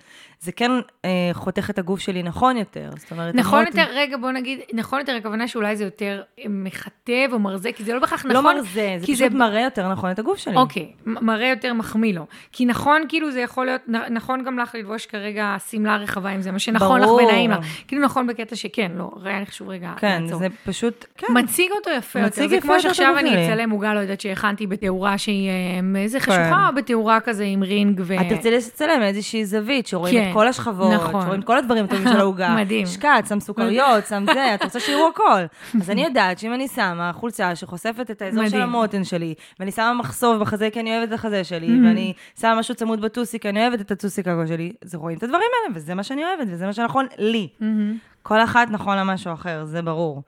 [0.40, 0.70] זה כן
[1.04, 2.90] אה, חותך את הגוף שלי נכון יותר.
[2.98, 7.38] זאת אומרת, נכון יותר, רגע, בוא נגיד, נכון יותר, הכוונה שאולי זה יותר מכתב או
[7.38, 8.32] מרזה, כי זה לא בהכרח נכון.
[8.32, 10.56] לא מרזה, זה פשוט מראה יותר נכון את הגוף שלי.
[10.56, 12.26] אוקיי, מ- מראה יותר מחמיא לו.
[12.52, 16.50] כי נכון, כאילו זה יכול להיות, נכון גם לך ללבוש כרגע שמלה רחבה, אם זה
[16.52, 17.22] מה שנכון לך ברור.
[17.22, 17.58] ונעים לך.
[17.88, 20.38] כאילו נכון בקטע שכן, לא, היה לי חשוב רגע כן, לעצור.
[20.38, 21.26] זה פשוט, כן.
[21.34, 22.28] מציג אותו יפה יותר.
[22.28, 23.46] מציג זה יפה כמו יותר שעכשיו אני.
[23.52, 28.00] אצלם עוגה, לא יודעת, שהכנתי בתאורה שהיא אה, איזה חשוכה, או בתאורה כזה עם רינג
[28.04, 28.14] ו...
[28.20, 31.22] את תרצי לצלם איזושהי זווית, שרואים כן, את כל השכבות, נכון.
[31.22, 32.54] שרואים את כל הדברים הטובים של העוגה.
[32.60, 32.86] מדהים.
[32.86, 35.42] שקעת, שם סוכריות, שם זה, את רוצה שיראו הכל.
[35.80, 38.62] אז אני יודעת שאם אני שמה חולצה שחושפת את האזור של.
[38.62, 41.86] המותן שלי, ואני שמה מחשוף בחזה כי אני אוהבת את החזה שלי, Mm-hmm.
[41.86, 45.22] ואני שמה משהו צמוד בטוסיק כי אני אוהבת את הטוסיק הגו שלי, אז רואים את
[45.22, 47.48] הדברים האלה, וזה מה שאני אוהבת, וזה מה שנכון לי.
[47.60, 47.96] מהמם.
[48.22, 50.22] כל אחת נכון למשהו אחר, זה ברור.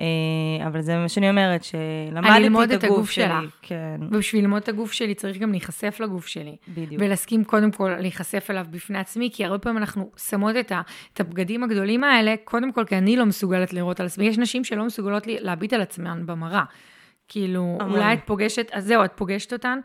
[0.00, 3.24] אה, אבל זה מה שאני אומרת, שלמדתי את את הגוף הגוף שלי.
[3.24, 3.54] שלך.
[3.62, 6.56] כן, ובשביל ללמוד את הגוף שלי צריך גם להיחשף לגוף שלי.
[6.68, 7.02] בדיוק.
[7.02, 10.80] ולהסכים קודם כל להיחשף אליו בפני עצמי, כי הרבה פעמים אנחנו שמות את, ה,
[11.12, 14.26] את הבגדים הגדולים האלה, קודם כל כי אני לא מסוגלת לראות על עצמי.
[14.26, 16.64] יש נשים שלא מסוגלות להביט על עצמן במראה.
[17.28, 17.96] כאילו, המון.
[17.96, 19.78] אולי את פוגשת, אז זהו, את פוגשת אותן,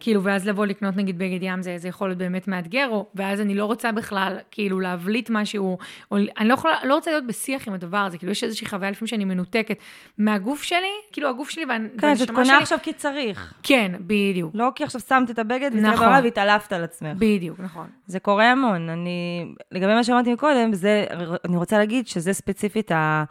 [0.00, 3.40] כאילו, ואז לבוא לקנות נגיד בגד ים, זה, זה יכול להיות באמת מאתגר, או, ואז
[3.40, 5.78] אני לא רוצה בכלל, כאילו, להבליט משהו,
[6.10, 8.90] או אני לא יכולה, לא רוצה להיות בשיח עם הדבר הזה, כאילו, יש איזושהי חוויה
[8.90, 9.78] לפעמים שאני מנותקת
[10.18, 10.78] מהגוף שלי,
[11.12, 12.56] כאילו, הגוף שלי כן, שאת והנשמה קונה שלי.
[12.56, 13.54] עכשיו כי צריך.
[13.62, 14.50] כן, בדיוק.
[14.54, 16.06] לא כי עכשיו שמת את הבגד וזה נכון.
[16.06, 17.16] בעולם והתעלפת על עצמך.
[17.18, 17.86] בדיוק, נכון.
[18.06, 18.88] זה קורה המון.
[18.88, 21.04] אני, לגבי מה שאמרתי קודם, זה,
[21.44, 23.24] אני רוצה להגיד שזה ספציפית, ה,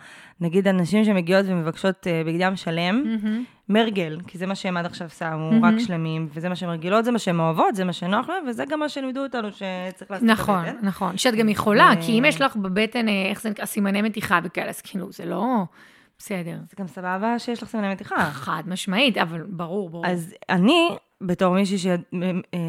[0.44, 3.44] נגיד הנשים שמגיעות ומבקשות אה, בגד ים שלם, מהמם.
[3.70, 5.66] מרגל, כי זה מה שהם עד עכשיו שמו, מהמם.
[5.66, 8.64] רק שלמים, וזה מה שהן רגילות, זה מה שהן אוהבות, זה מה שנוח להן, וזה
[8.70, 10.78] גם מה שלימדו אותנו שצריך לעשות נכון, בבטן.
[10.82, 11.18] נכון.
[11.18, 14.40] שאת גם יכולה, ו- כי אם יש לך בבטן, אה, איך זה נקרא, סימני מתיחה
[14.44, 15.46] וכאלה, אז כאילו, זה לא...
[16.18, 16.58] בסדר.
[16.70, 18.26] זה גם סבבה שיש לך סימני מתיחה.
[18.26, 20.08] חד משמעית, אבל ברור, ברור.
[20.08, 20.90] אז אני,
[21.26, 22.00] בתור מישהי שאת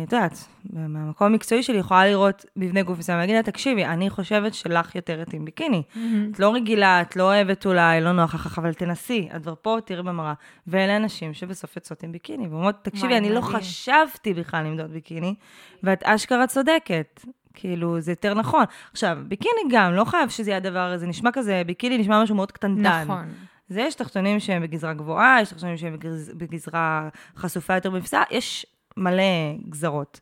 [0.03, 4.95] יודעת, מהמקום המקצועי שלי, יכולה לראות מבנה גוף מסוים, ולהגיד לה, תקשיבי, אני חושבת שלך
[4.95, 5.83] יותר מתאים ביקיני.
[5.95, 6.31] מהמם.
[6.31, 9.79] את לא רגילה, את לא אוהבת אולי, לא נוח לך, אבל תנסי, את כבר פה,
[9.85, 10.33] תראי במראה.
[10.67, 13.40] ואלה אנשים שבסוף יוצאות עם ביקיני, ואומרות, תקשיבי, אני לא.
[13.40, 15.35] חשבתי בכלל למדוד ביקיני,
[15.83, 17.21] ואת אשכרה צודקת.
[17.55, 18.64] כאילו, זה יותר נכון.
[18.93, 22.53] עכשיו, ביקיני גם, לא חייב שזה יהיה הדבר הזה, נשמע כזה, ביקיני נשמע משהו מאוד
[22.53, 23.03] קטנטן.
[23.05, 23.25] נכון.
[23.68, 28.66] זה יש תחתונים שהם בגזרה גבוהה, יש תחתונים שהם בגז, בגזרה חשופה יותר במפסע, יש
[28.96, 29.22] מלא
[29.68, 30.20] גזרות.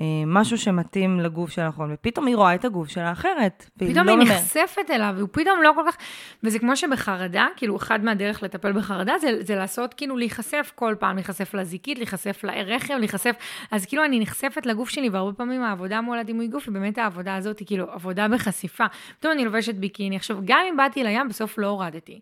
[0.00, 3.70] אה, משהו שמתאים לגוף שלה נכון, ופתאום היא רואה את הגוף שלה אחרת.
[3.78, 4.42] פתאום לא היא ממהרת.
[4.42, 5.96] נחשפת אליו, והוא פתאום לא כל כך...
[6.42, 11.16] וזה כמו שבחרדה, כאילו, אחד מהדרך לטפל בחרדה זה, זה לעשות, כאילו, להיחשף כל פעם,
[11.16, 13.36] להיחשף לזיקית, להיחשף לרחם, להיחשף...
[13.70, 17.36] אז כאילו, אני נחשפת לגוף שלי, והרבה פעמים העבודה מול הדימוי גוף היא באמת העבודה
[17.36, 18.84] הזאת, היא כאילו, עבודה בחשיפה.
[19.18, 20.16] פתאום אני לובשת ביקיני.
[20.16, 22.20] עכשיו, גם אם באתי לים, בסוף לא הורדתי.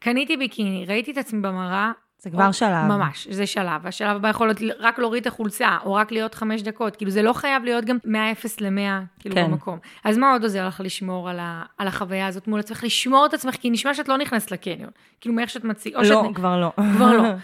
[0.00, 2.84] קניתי ביקיני, ראיתי את עצמי במראה, זה כבר או- שלב.
[2.88, 3.86] ממש, זה שלב.
[3.86, 6.96] השלב הבא יכול להיות רק להוריד את החולצה, או רק להיות חמש דקות.
[6.96, 9.50] כאילו, זה לא חייב להיות גם מ-0 ל-100, כאילו, כן.
[9.50, 9.78] במקום.
[10.04, 12.84] אז מה עוד עוזר לך לשמור על, ה, על החוויה הזאת מול עצמך?
[12.84, 14.90] לשמור את עצמך, כי נשמע שאת לא נכנסת לקניון.
[15.20, 16.36] כאילו, מאיך שאת מציגה, או לא, שאת...
[16.36, 16.72] כבר לא.
[16.96, 17.22] כבר לא.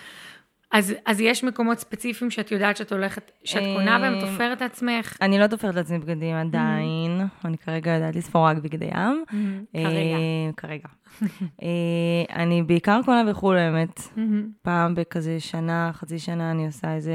[0.77, 4.62] אז, אז יש מקומות ספציפיים שאת יודעת שאת הולכת, שאת קונה בהם, אה, תופרת את
[4.62, 5.17] עצמך.
[5.21, 9.25] אני לא תופרת לעצמי בגדים עדיין, אני כרגע יודעת לספור רק בגדי ים.
[9.73, 9.89] כרגע.
[9.89, 10.89] אה, כרגע.
[11.62, 14.01] אה, אני בעיקר קונה בחו"ל, האמת.
[14.17, 14.49] מהמם.
[14.62, 17.15] פעם בכזה שנה, חצי שנה, אני עושה איזה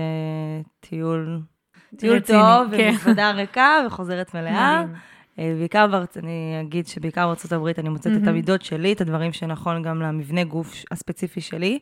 [0.80, 1.42] טיול,
[1.98, 2.90] טיול טוב, כן.
[2.90, 4.84] ומזוודה ריקה וחוזרת מלאה.
[5.40, 6.18] אה, בעיקר בארצ...
[6.18, 8.28] אני אגיד שבעיקר בארצות הברית אני מוצאת את מהמם.
[8.28, 11.80] המידות שלי, את הדברים שנכון גם למבנה גוף הספציפי שלי.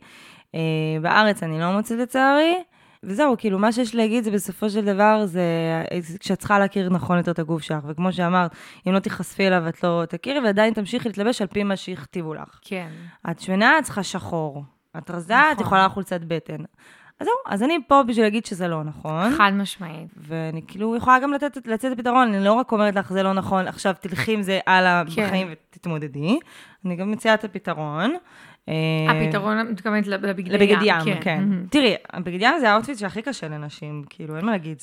[0.56, 0.60] אה,
[1.02, 2.56] בארץ אני לא מוצאת לצערי.
[3.04, 5.44] וזהו, כאילו, מה שיש להגיד זה בסופו של דבר, זה
[6.20, 7.84] כשאת צריכה להכיר נכון יותר את הגוף שלך.
[7.88, 8.56] וכמו שאמרת,
[8.88, 12.60] אם לא תיחשפי אליו, את לא תכירי, ועדיין תמשיכי להתלבש על פי מה שהכתיבו לך.
[12.62, 12.90] כן.
[13.32, 14.64] את שמנה, את צריכה שחור.
[14.98, 15.66] את רזה, את נכון.
[15.66, 16.64] יכולה חולצת בטן.
[17.20, 19.32] אז זהו, אז אני פה בשביל להגיד שזה לא נכון.
[19.38, 20.08] חד משמעית.
[20.18, 23.68] ואני כאילו יכולה גם לתת, לצאת לפתרון, אני לא רק אומרת לך, זה לא נכון,
[23.68, 25.26] עכשיו תלכי עם זה הלאה כן.
[25.26, 26.40] בחיים ותתמודדי.
[26.86, 28.16] אני גם מציעה את הפתרון.
[29.10, 30.54] הפתרון, את מתכוונת לבגדי ים.
[30.54, 31.18] לבגד ים, כן.
[31.22, 31.44] כן.
[31.70, 34.82] תראי, הבגד ים זה ה outfit שהכי קשה לנשים, כאילו, אין מה להגיד,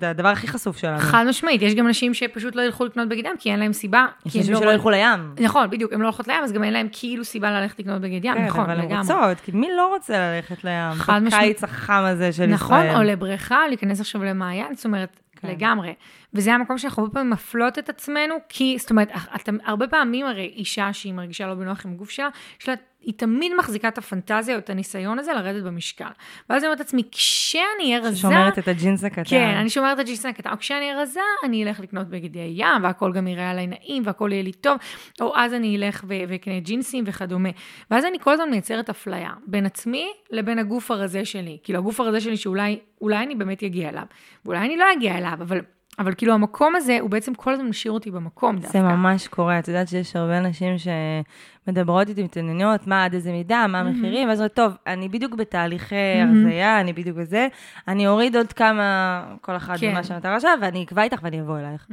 [0.00, 0.98] זה הדבר הכי חשוף שלנו.
[0.98, 4.06] חד משמעית, יש גם נשים שפשוט לא ילכו לקנות בגד ים, כי אין להם סיבה.
[4.26, 5.34] יש נשים לא שלא ילכו לים.
[5.40, 8.24] נכון, בדיוק, הן לא הולכות לים, אז גם אין להם כאילו סיבה ללכת לקנות בגד
[8.24, 8.88] ים, נכון, לגמרי.
[8.88, 10.92] כן, אבל הן רוצות, כי מי לא רוצה ללכת לים?
[10.92, 11.56] חד משמעית.
[11.56, 12.90] בקיץ החם הזה של נכון, ישראל.
[12.90, 15.48] נכון, או לבריכה, להיכנס עכשיו למעיין, זאת אומרת, כן.
[15.48, 15.94] לגמרי.
[16.34, 20.52] וזה המקום שאנחנו הרבה פעמים מפלות את עצמנו, כי, זאת אומרת, אתם, הרבה פעמים הרי
[20.56, 22.28] אישה שהיא מרגישה לא בנוח עם גוף שלה,
[22.60, 26.04] יש לה היא תמיד מחזיקה את הפנטזיה או את הניסיון הזה לרדת במשקל.
[26.50, 28.16] ואז אני אומרת לעצמי, כשאני אהיה רזה...
[28.16, 29.24] שומרת את הג'ינס הקטן.
[29.24, 30.50] כן, אני שומרת את הג'ינס הקטן.
[30.50, 34.32] או כשאני אהיה רזה, אני אלך לקנות בגדי ים, והכל גם יראה עליי נעים, והכל
[34.32, 34.78] יהיה לי טוב.
[35.20, 37.48] או אז אני אלך ואקנה ג'ינסים וכדומה.
[37.90, 41.58] ואז אני כל הזמן מייצרת אפליה בין עצמי לבין הגוף הרזה שלי.
[41.62, 44.04] כאילו, הגוף הרזה שלי שאולי אני באמת אגיע אליו.
[44.44, 45.60] ואולי אני לא אגיע אליו, אבל
[45.98, 48.78] אבל כאילו המקום הזה, הוא בעצם כל הזמן משאיר אותי במקום דווקא.
[48.78, 53.66] זה ממש קורה, את יודעת שיש הרבה נשים שמדברות איתי, מתעניינות, מה עד איזה מידה,
[53.68, 57.48] מה המחירים, ואז אומרת, טוב, אני בדיוק בתהליכי הרזייה, אני בדיוק בזה,
[57.88, 59.90] אני אוריד עוד כמה, כל אחת כן.
[59.90, 61.86] ממה שהמטרה שלה, ואני אקבע איתך ואני אבוא אלייך.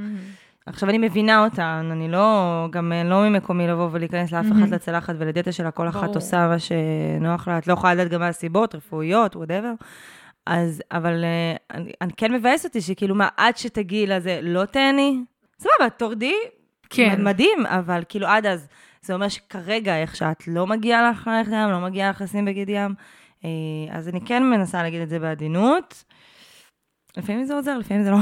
[0.65, 5.51] עכשיו, אני מבינה אותן, אני לא, גם לא ממקומי לבוא ולהיכנס לאף אחת לצלחת ולדיאטה
[5.51, 9.35] שלה, כל אחת עושה מה שנוח לה, את לא יכולה לדעת גם מה הסיבות, רפואיות,
[9.35, 9.73] whatever.
[10.45, 15.23] אז, אבל אה, אני, אני כן מבאס אותי שכאילו, מה, עד שתגיעי לזה, לא תהני?
[15.59, 16.35] סבבה, תורדי,
[16.89, 17.23] כן.
[17.23, 18.67] מדהים, אבל כאילו עד אז,
[19.01, 22.69] זה אומר שכרגע, איך שאת לא מגיעה לך ללכת ים, לא מגיעה לך לשים בגד
[22.69, 22.93] ים,
[23.45, 23.49] אה,
[23.91, 26.03] אז אני כן מנסה להגיד את זה בעדינות.
[27.17, 28.17] לפעמים זה עוזר, לפעמים זה לא.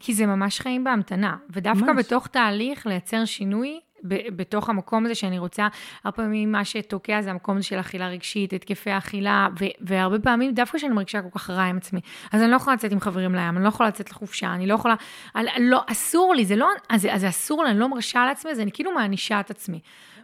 [0.00, 2.04] כי זה ממש חיים בהמתנה, ודווקא ממש.
[2.04, 5.68] בתוך תהליך לייצר שינוי, בתוך המקום הזה שאני רוצה,
[6.04, 9.48] הרבה פעמים מה שתוקע זה המקום הזה של אכילה רגשית, התקפי אכילה,
[9.80, 12.00] והרבה פעמים דווקא כשאני מרגישה כל כך רע עם עצמי,
[12.32, 14.74] אז אני לא יכולה לצאת עם חברים לים, אני לא יכולה לצאת לחופשה, אני לא
[14.74, 14.94] יכולה,
[15.36, 18.60] אני, לא, אסור לי, זה לא, אז, אז אסור לי, אני לא מרשה לעצמי, אז
[18.60, 19.80] אני כאילו מענישה את עצמי.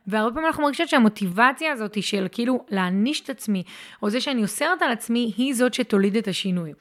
[0.06, 3.62] והרבה פעמים אנחנו מרגישות שהמוטיבציה הזאת של כאילו להעניש את עצמי,
[4.02, 6.72] או זה שאני אוסרת על עצמי, היא זאת שתוליד את השינוי.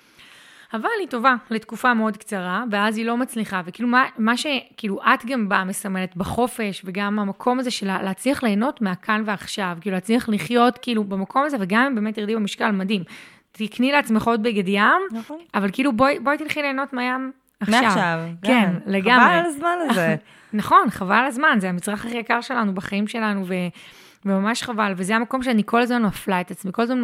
[0.73, 3.61] אבל היא טובה לתקופה מאוד קצרה, ואז היא לא מצליחה.
[3.65, 8.81] וכאילו, מה, מה שכאילו את גם באה מסמלת בחופש, וגם המקום הזה של להצליח ליהנות
[8.81, 13.03] מהכאן ועכשיו, כאילו להצליח לחיות כאילו במקום הזה, וגם אם באמת תרדי במשקל, מדהים.
[13.51, 15.37] תקני לעצמך עוד בגד ים, נכון.
[15.53, 17.81] אבל כאילו בואי, בואי תלכי ליהנות מהים עכשיו.
[17.81, 18.19] מעכשיו.
[18.43, 19.25] כן, כן, לגמרי.
[19.25, 20.15] חבל על הזמן הזה.
[20.53, 23.53] נכון, חבל על הזמן, זה המצרך הכי יקר שלנו בחיים שלנו, ו...
[24.25, 27.01] וממש חבל, וזה המקום שאני כל הזמן מפלה את עצמי, כל הזמן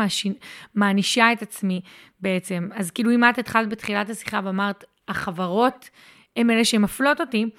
[0.75, 1.81] מענישה את עצמי
[2.19, 2.69] בעצם.
[2.73, 5.89] אז כאילו אם את התחלת בתחילת השיחה ואמרת, החברות
[6.35, 7.49] הן אלה שמפלות אותי,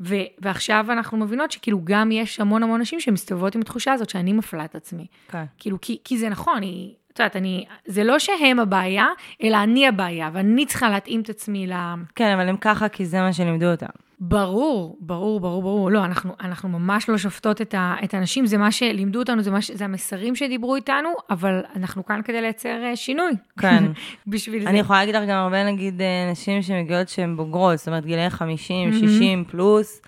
[0.00, 4.32] ו- ועכשיו אנחנו מבינות שכאילו גם יש המון המון נשים שמסתובבות עם התחושה הזאת שאני
[4.32, 5.06] מפלה את עצמי.
[5.28, 5.44] כן.
[5.58, 9.06] כאילו, כי, כי זה נכון, היא, את יודעת, אני, זה לא שהם הבעיה,
[9.42, 11.72] אלא אני הבעיה, ואני צריכה להתאים את עצמי ל...
[12.14, 13.86] כן, אבל הם ככה כי זה מה שלימדו אותם.
[14.24, 15.90] ברור, ברור, ברור, ברור.
[15.90, 19.50] לא, אנחנו, אנחנו ממש לא שופטות את, ה, את האנשים, זה מה שלימדו אותנו, זה,
[19.50, 23.32] מה, זה המסרים שדיברו איתנו, אבל אנחנו כאן כדי לייצר uh, שינוי.
[23.58, 23.84] כן.
[24.26, 24.70] בשביל אני זה.
[24.70, 28.30] אני יכולה להגיד לך גם הרבה, נגיד, אה, נשים שמגיעות שהן בוגרות, זאת אומרת, גילאי
[28.30, 28.94] 50, mm-hmm.
[28.94, 30.02] 60 פלוס,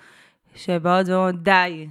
[0.55, 1.87] שבאות ואומרות, די.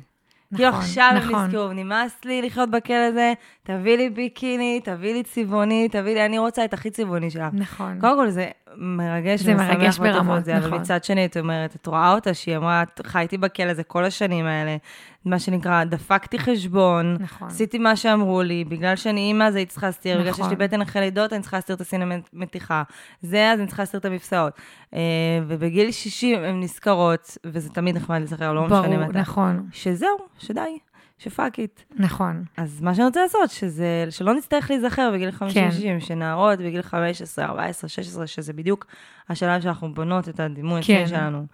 [0.59, 1.35] נכון, עכשיו נכון.
[1.35, 6.25] הם נזכרו, נמאס לי לחיות בכלא הזה, תביא לי ביקיני, תביא לי צבעוני, תביא לי,
[6.25, 7.49] אני רוצה את הכי צבעוני שלה.
[7.53, 7.97] נכון.
[8.01, 10.63] קודם כל זה מרגש זה מרגש ברמות, נכון.
[10.63, 14.45] אבל מצד שני, את אומרת, את רואה אותה שהיא אמרה, חייתי בכלא הזה כל השנים
[14.45, 14.77] האלה,
[15.25, 17.47] מה שנקרא, דפקתי חשבון, נכון.
[17.47, 20.23] עשיתי מה שאמרו לי, בגלל שאני אימא, אז הייתי צריכה להסתיר, נכון.
[20.23, 22.83] בגלל שיש לי בטן אחרי לידות, אני צריכה להסתיר את הסין המתיחה.
[23.21, 24.53] זה, אז אני צריכה להסתיר את המפסעות.
[24.93, 24.99] אה,
[25.47, 28.97] ובגיל 60 הן נזכרות, וזה תמיד נחמד לזכר, לא משנה מתי.
[28.97, 29.67] ברור, נכון.
[29.71, 30.77] שזהו, שדי.
[31.17, 31.81] ש fuck it.
[31.95, 32.43] נכון.
[32.57, 35.99] אז מה שאני רוצה לעשות, שזה, שלא נצטרך להיזכר בגיל 50-60, כן.
[35.99, 38.85] שנערות בגיל 15, 14, 16, שזה בדיוק
[39.29, 41.07] השלב שאנחנו בונות את הדימוי כן.
[41.07, 41.45] שלנו.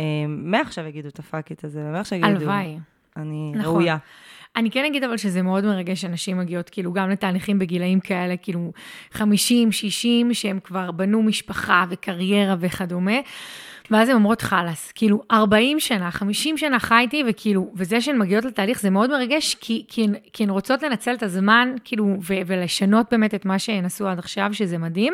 [0.00, 2.36] אה, מעכשיו יגידו את ה fuck it הזה, ומעכשיו יגידו...
[2.36, 2.78] הלוואי.
[3.16, 3.74] אני נכון.
[3.74, 3.96] ראויה.
[4.56, 8.72] אני כן אגיד אבל שזה מאוד מרגש שנשים מגיעות כאילו גם לתהליכים בגילאים כאלה, כאילו
[9.12, 13.16] 50, 60, שהם כבר בנו משפחה וקריירה וכדומה.
[13.90, 18.80] ואז הן אומרות חלאס, כאילו 40 שנה, 50 שנה חייתי, וכאילו, וזה שהן מגיעות לתהליך
[18.80, 23.06] זה מאוד מרגש, כי, כי, הן, כי הן רוצות לנצל את הזמן, כאילו, ו, ולשנות
[23.10, 25.12] באמת את מה שהן עשו עד עכשיו, שזה מדהים.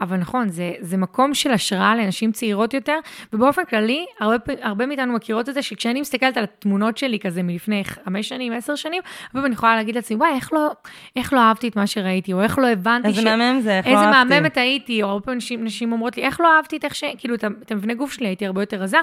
[0.00, 2.98] אבל נכון, זה, זה מקום של השראה לנשים צעירות יותר,
[3.32, 7.84] ובאופן כללי, הרבה, הרבה מאיתנו מכירות את זה, שכשאני מסתכלת על התמונות שלי כזה מלפני
[7.84, 10.70] חמש שנים, עשר שנים, הרבה פעמים אני יכולה להגיד לעצמי, וואי, איך לא,
[11.16, 13.24] איך לא אהבתי את מה שראיתי, או איך לא הבנתי איזה ש...
[13.24, 14.20] מהמם זה, איך לא אהבתי.
[14.22, 16.94] איזה מהממת הייתי, או הרבה פעמים נשים, נשים אומרות לי, איך לא אהבתי את איך
[16.94, 17.04] ש...
[17.18, 18.98] כאילו, את המבנה גוף שלי הייתי הרבה יותר רזה.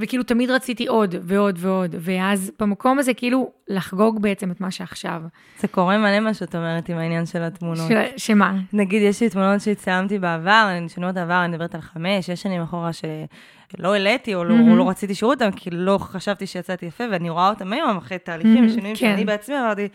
[0.00, 5.22] וכאילו תמיד רציתי עוד ועוד ועוד, ואז במקום הזה כאילו לחגוג בעצם את מה שעכשיו.
[5.58, 7.88] זה קורה מלא מה שאת אומרת עם העניין של התמונות.
[7.88, 8.54] של, שמה?
[8.72, 12.62] נגיד, יש לי תמונות שהצטלמתי בעבר, אני שנות עבר, אני מדברת על חמש, שש שנים
[12.62, 17.04] אחורה, שלא העליתי או, לא, או לא רציתי שירות אותם, כי לא חשבתי שיצאתי יפה,
[17.10, 19.00] ואני רואה אותם היום אחרי תהליכים ושינויים כן.
[19.00, 19.88] שאני בעצמי עברתי.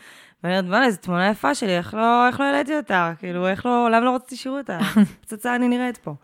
[0.43, 3.13] ואני אומרת, בוא'נה, איזו תמונה יפה שלי, איך לא, איך לא העליתי אותה?
[3.19, 4.79] כאילו, איך לא, למה לא רציתי שירות אותה?
[5.21, 6.15] פצצה אני נראית פה.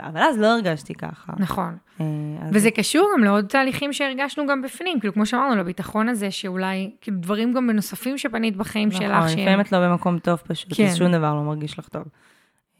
[0.00, 1.32] אבל אז לא הרגשתי ככה.
[1.38, 1.76] נכון.
[2.00, 2.06] אה,
[2.40, 2.50] אז...
[2.52, 7.16] וזה קשור גם לעוד תהליכים שהרגשנו גם בפנים, כאילו, כמו שאמרנו, לביטחון הזה, שאולי, כאילו,
[7.20, 10.94] דברים גם בנוספים שפנית בחיים נכון, שלך, נכון, לפעמים את לא במקום טוב פשוט, כן.
[10.94, 12.04] שום דבר לא מרגיש לך טוב.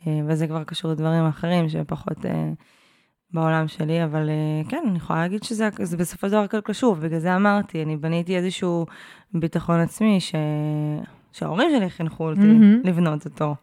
[0.07, 2.51] אה, וזה כבר קשור לדברים אחרים שפחות אה,
[3.31, 4.31] בעולם שלי, אבל
[4.69, 8.37] כן, אני יכולה להגיד שזה בסופו של דבר הכל קשור, בגלל זה אמרתי, אני בניתי
[8.37, 8.87] איזשהו
[9.35, 10.35] ביטחון עצמי ש...
[11.33, 12.89] שההורים שלי חינכו אותי mm-hmm.
[12.89, 13.55] לבנות אותו.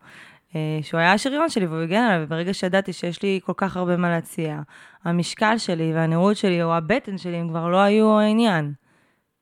[0.55, 3.97] אה, שהוא היה השריון שלי והוא הגן עליו, וברגע שידעתי שיש לי כל כך הרבה
[3.97, 4.59] מה להציע,
[5.03, 8.73] המשקל שלי והנראות שלי או הבטן שלי הם כבר לא היו העניין.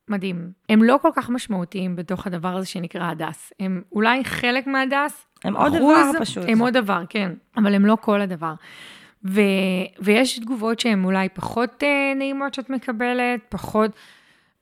[0.08, 0.52] מדהים.
[0.70, 3.54] הם לא כל כך משמעותיים בתוך הדבר הזה שנקרא הדס.
[3.60, 5.26] הם אולי חלק מהדס.
[5.44, 6.44] הם עוד דבר פשוט.
[6.48, 7.32] הם עוד דבר, כן.
[7.58, 8.54] אבל הם לא כל הדבר.
[9.26, 9.42] ו,
[10.00, 13.92] ויש תגובות שהן אולי פחות uh, נעימות שאת מקבלת, פחות...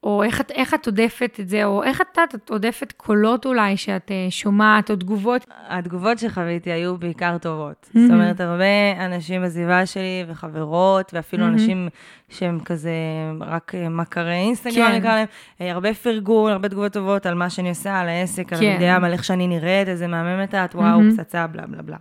[0.04, 3.78] או איך את, איך את עודפת את זה, או איך את, את עודפת קולות אולי
[3.78, 5.46] שאת uh, שומעת, או תגובות?
[5.68, 7.86] התגובות שחוויתי היו בעיקר טובות.
[7.90, 8.00] Mm-hmm.
[8.00, 11.48] זאת אומרת, הרבה אנשים בסביבה שלי, וחברות, ואפילו mm-hmm.
[11.48, 11.90] אנשים
[12.30, 12.92] שהם כזה
[13.40, 14.98] רק אה, מכרי אינסטגרם, כן.
[14.98, 15.28] נקרא להם,
[15.62, 18.56] אה, הרבה פרגון, הרבה תגובות טובות על מה שאני עושה, על העסק, כן.
[18.56, 21.18] על המדיעה, על איך שאני נראית, איזה מהממת את, וואו, mm-hmm.
[21.18, 21.98] פצצה, בלה בלה בלה.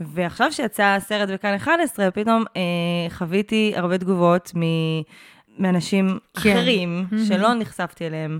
[0.00, 2.62] ועכשיו שיצא הסרט בכאן 11, פתאום אה,
[3.10, 4.62] חוויתי הרבה תגובות מ...
[5.58, 6.50] מאנשים כן.
[6.50, 7.28] אחרים, mm-hmm.
[7.28, 8.38] שלא נחשפתי אליהם,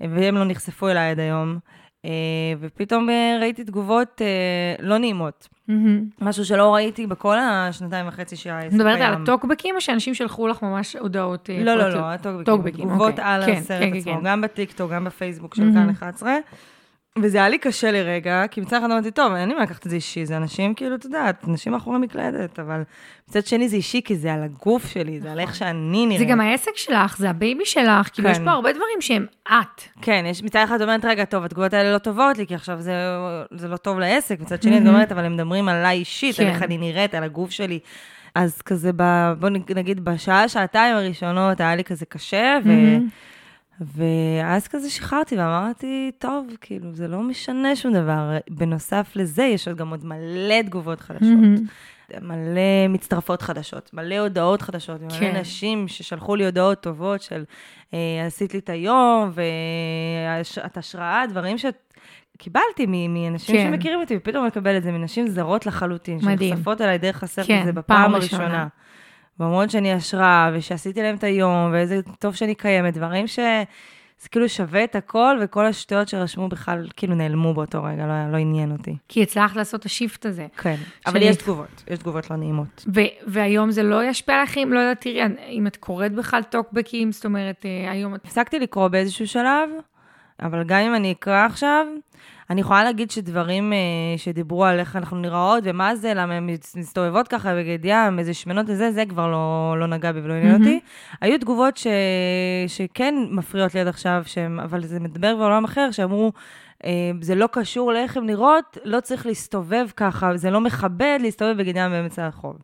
[0.00, 1.58] והם לא נחשפו אליי עד היום.
[2.02, 2.06] Uh,
[2.60, 4.20] ופתאום uh, ראיתי תגובות
[4.80, 5.48] לא נעימות.
[5.70, 5.72] Mm-hmm.
[6.20, 8.80] משהו שלא ראיתי בכל השנתיים וחצי שהעסק קיים.
[8.80, 11.50] את מדברת על הטוקבקים, או שאנשים שלחו לך ממש הודעות?
[11.64, 12.88] לא, לא, לא, הטוקבקים.
[12.88, 13.22] תגובות okay.
[13.22, 14.20] על כן, הסרט כן, עצמו, כן.
[14.24, 15.74] גם בטיקטוק, גם בפייסבוק של mm-hmm.
[15.74, 16.34] כאן 11.
[17.18, 19.90] וזה היה לי קשה לרגע, כי מצד אחד אמרתי, טוב, אין לי מה לקחת את
[19.90, 22.82] זה אישי, זה אנשים כאילו, את יודעת, אנשים מאחורי מקלדת, אבל
[23.28, 26.18] מצד שני זה אישי, כי זה על הגוף שלי, זה על איך שאני נראית.
[26.18, 28.44] זה גם העסק שלך, זה הבייבי שלך, כאילו, יש כן.
[28.44, 29.82] פה הרבה דברים שהם את.
[30.02, 32.94] כן, יש מצד אחד אומרת, רגע, טוב, התגובות האלה לא טובות לי, כי עכשיו זה,
[33.50, 36.58] זה לא טוב לעסק, מצד שני את אומרת, אבל הם מדברים עליי אישית, על איך
[36.58, 36.64] כן.
[36.64, 37.78] אני נראית, על הגוף שלי.
[38.34, 38.90] אז כזה,
[39.38, 42.70] בוא נגיד, בשעה, שעתיים הראשונות היה לי כזה קשה, ו...
[43.80, 48.38] ואז כזה שחררתי ואמרתי, טוב, כאילו, זה לא משנה שום דבר.
[48.50, 51.28] בנוסף לזה, יש עוד גם עוד מלא תגובות חדשות.
[51.28, 52.20] Mm-hmm.
[52.20, 55.30] מלא מצטרפות חדשות, מלא הודעות חדשות, כן.
[55.30, 57.44] מלא נשים ששלחו לי הודעות טובות של
[57.94, 63.70] אה, עשית לי את היום, ואת השראה, דברים שקיבלתי מאנשים כן.
[63.72, 66.50] שמכירים אותי, ופתאום מקבל את זה מנשים זרות לחלוטין, מדהים.
[66.50, 68.44] שנחשפות עליי דרך הסרט כן, הזה בפעם הראשונה.
[68.44, 68.66] ראשונה.
[69.40, 73.38] ואומרות שאני השראה, ושעשיתי להם את היום, ואיזה טוב שאני קיימת, דברים ש...
[74.24, 78.36] זה כאילו שווה את הכל, וכל השטויות שרשמו בכלל כאילו נעלמו באותו רגע, לא, לא
[78.36, 78.96] עניין אותי.
[79.08, 80.46] כי הצלחת לעשות את השיפט הזה.
[80.56, 80.76] כן,
[81.06, 82.84] אבל יש תגובות, יש תגובות לא נעימות.
[82.94, 87.12] ו- והיום זה לא ישפיע לך, אם לא יודעת, תראי, אם את קוראת בכלל טוקבקים,
[87.12, 88.24] זאת אומרת, אה, היום את...
[88.24, 89.70] הפסקתי לקרוא באיזשהו שלב,
[90.42, 91.86] אבל גם אם אני אקרא עכשיו,
[92.50, 93.78] אני יכולה להגיד שדברים אה,
[94.16, 98.66] שדיברו על איך אנחנו נראות ומה זה, למה הן מסתובבות ככה בגד ים, איזה שמנות
[98.68, 100.80] וזה, זה כבר לא, לא נגע בי ולא עניין אותי.
[101.20, 101.86] היו תגובות ש,
[102.66, 106.32] שכן מפריעות לי עד עכשיו, שהם, אבל זה מדבר בעולם אחר, שאמרו,
[106.84, 111.56] אה, זה לא קשור לאיך הן נראות, לא צריך להסתובב ככה, זה לא מכבד להסתובב
[111.58, 112.56] בגד ים באמצע הרחוב.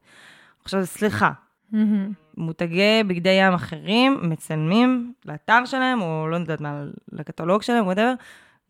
[0.64, 1.30] עכשיו, סליחה.
[2.36, 8.12] מותגי בגדי ים אחרים מצלמים לאתר שלהם, או לא יודעת מה, לקטלוג שלהם, וואטאבר,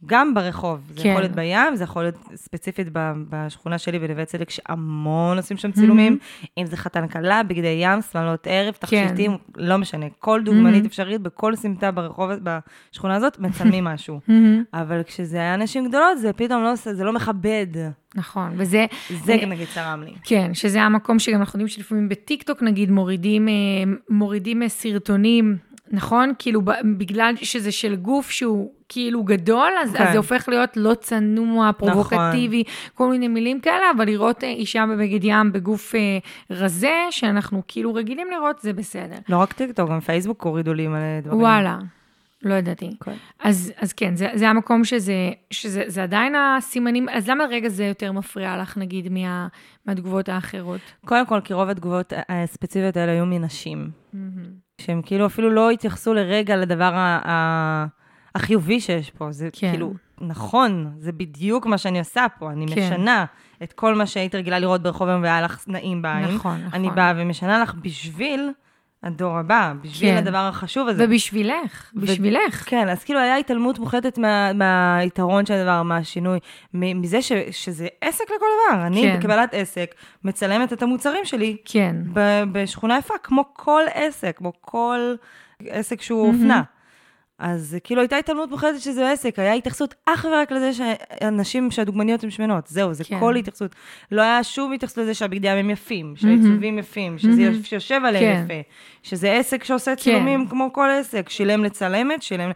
[0.06, 0.80] גם ברחוב.
[0.88, 1.08] זה כן.
[1.08, 2.88] יכול להיות בים, זה יכול להיות ספציפית
[3.30, 6.18] בשכונה שלי בנווה צדק, שהמון עושים שם צילומים.
[6.20, 6.46] Mm-hmm.
[6.58, 8.80] אם זה חתן כלה, בגדי ים, שמלות ערב, כן.
[8.80, 9.36] תכשיטים, כן.
[9.56, 10.06] לא משנה.
[10.18, 10.86] כל דוגמנית mm-hmm.
[10.86, 14.20] אפשרית, בכל סמטה ברחוב, בשכונה הזאת, מצלמים משהו.
[14.30, 14.78] Mm-hmm.
[14.78, 17.66] אבל כשזה היה נשים גדולות, זה פתאום לא עושה, זה לא מכבד.
[18.14, 18.86] נכון, וזה...
[19.24, 20.12] זה אני, נגיד צרם לי.
[20.24, 23.52] כן, שזה המקום שגם אנחנו יודעים שלפעמים בטיקטוק, נגיד, מורידים, אה,
[24.08, 25.56] מורידים סרטונים
[25.90, 26.32] נכון?
[26.38, 26.62] כאילו,
[26.98, 30.02] בגלל שזה של גוף שהוא כאילו גדול, אז, כן.
[30.02, 32.90] אז זה הופך להיות לא צנוע, פרובוקטיבי, נכון.
[32.94, 36.18] כל מיני מילים כאלה, אבל לראות אה, אישה בבגד ים בגוף אה,
[36.50, 39.16] רזה, שאנחנו כאילו רגילים לראות, זה בסדר.
[39.28, 41.40] לא רק טיקטוק, גם פייסבוק הורידו לי מלא דברים.
[41.40, 41.78] וואלה.
[42.42, 42.90] לא ידעתי.
[43.04, 43.14] כן.
[43.40, 47.84] אז, אז כן, זה, זה המקום שזה, שזה זה עדיין הסימנים, אז למה רגע זה
[47.84, 49.48] יותר מפריע לך, נגיד, מה,
[49.86, 50.80] מהתגובות האחרות?
[51.04, 53.90] קודם כל, כי רוב התגובות הספציפיות האלה היו מנשים.
[54.14, 54.69] Mm-hmm.
[54.80, 57.86] שהם כאילו אפילו לא התייחסו לרגע לדבר ה- ה-
[58.34, 59.32] החיובי שיש פה.
[59.32, 59.70] זה כן.
[59.70, 62.50] כאילו, נכון, זה בדיוק מה שאני עושה פה.
[62.50, 62.80] אני כן.
[62.86, 63.24] משנה
[63.62, 66.24] את כל מה שהיית רגילה לראות ברחוב היום והיה לך נעים בעין.
[66.34, 66.78] נכון, נכון.
[66.80, 68.50] אני באה ומשנה לך בשביל
[69.02, 70.16] הדור הבא, בשביל כן.
[70.16, 71.04] הדבר החשוב הזה.
[71.04, 72.64] ובשבילך, בשבילך.
[72.66, 76.38] כן, אז כאילו היה התעלמות מוחלטת מה, מהיתרון של הדבר, מהשינוי,
[76.74, 78.86] מזה ש, שזה עסק לכל דבר.
[78.86, 79.18] אני כן.
[79.18, 79.94] בקבלת עסק
[80.24, 81.96] מצלמת את המוצרים שלי כן.
[82.12, 85.14] ב- בשכונה יפה, כמו כל עסק, כמו כל
[85.68, 86.62] עסק שהוא אופנה.
[87.40, 92.30] אז כאילו הייתה התעלמות מוחלטת שזה עסק, היה התייחסות אך ורק לזה שאנשים, שהדוגמניות הן
[92.30, 93.20] שמנות, זהו, זה כן.
[93.20, 93.74] כל התייחסות.
[94.12, 97.60] לא היה שום התייחסות לזה שהבגדים הם יפים, שהעיצובים יפים, שזה מהמם.
[97.72, 98.54] יושב עליהם כן.
[98.54, 98.68] יפה,
[99.02, 102.50] שזה עסק שעושה צילומים כמו כל עסק, שילם לצלמת, שילם...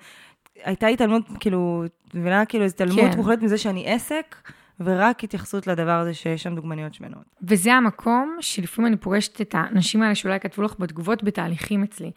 [0.64, 2.44] הייתה התעלמות, כאילו, את מבינה?
[2.44, 3.16] כאילו, התעלמות כן.
[3.16, 4.36] מוחלטת מזה שאני עסק,
[4.80, 7.24] ורק התייחסות לדבר הזה שיש שם דוגמניות שמנות.
[7.42, 12.10] וזה המקום שלפעמים אני פוגשת את האנשים האלה שאולי כתבו לך בתגובות בתהליכים אצלי.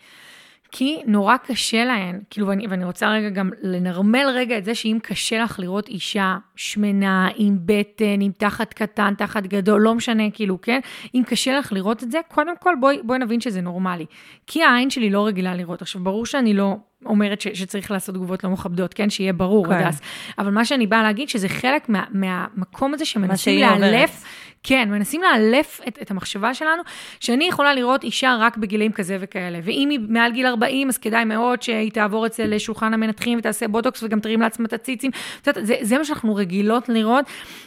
[0.72, 4.98] כי נורא קשה להן, כאילו, ואני, ואני רוצה רגע גם לנרמל רגע את זה שאם
[5.04, 10.62] קשה לך לראות אישה שמנה, עם בטן, עם תחת קטן, תחת גדול, לא משנה, כאילו,
[10.62, 10.80] כן?
[11.16, 14.06] אם קשה לך לראות את זה, קודם כל בואי, בואי נבין שזה נורמלי.
[14.48, 15.82] כי העין שלי לא רגילה לראות.
[15.82, 19.10] עכשיו, ברור שאני לא אומרת ש, שצריך לעשות תגובות לא מכבדות, כן?
[19.10, 19.74] שיהיה ברור, כן.
[19.74, 20.02] הדס.
[20.38, 24.10] אבל מה שאני באה להגיד, שזה חלק מה, מהמקום הזה שמנסים שהיא עוברת.
[24.64, 26.84] כן, מנסים לאלף את, את המחשבה שלנו,
[27.20, 29.60] שאני יכולה לראות אישה רק בגילים כזה וכאלה.
[29.64, 34.04] ואם היא מעל גיל 40, אז כדאי מאוד שהיא תעבור אצל שולחן המנתחים ותעשה בוטוקס
[34.04, 35.12] וגם תרים לעצמה את הציצים.
[35.44, 37.26] זה, זה מה שאנחנו רגילות לראות,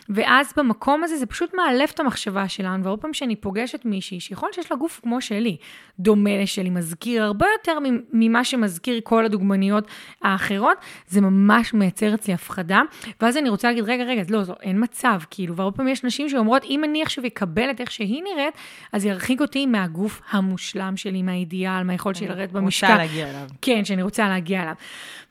[0.09, 4.47] ואז במקום הזה זה פשוט מאלף את המחשבה שלנו, והרבה פעמים שאני פוגשת מישהי, שיכול
[4.47, 5.57] להיות שיש לה גוף כמו שלי,
[5.99, 7.79] דומה לשלי, מזכיר הרבה יותר
[8.13, 9.85] ממה שמזכיר כל הדוגמניות
[10.23, 10.77] האחרות,
[11.07, 12.81] זה ממש מייצר אצלי הפחדה,
[13.21, 16.29] ואז אני רוצה להגיד, רגע, רגע, לא, לא, אין מצב, כאילו, והרבה פעמים יש נשים
[16.29, 18.55] שאומרות, אם אני עכשיו אקבל את איך שהיא נראית,
[18.93, 22.87] אז ירחיק אותי מהגוף המושלם שלי, מהאידיאל, מהיכולת שלי לרדת במשקל.
[22.87, 23.49] רוצה להגיע אליו.
[23.63, 24.75] כן, שאני רוצה להגיע אליו.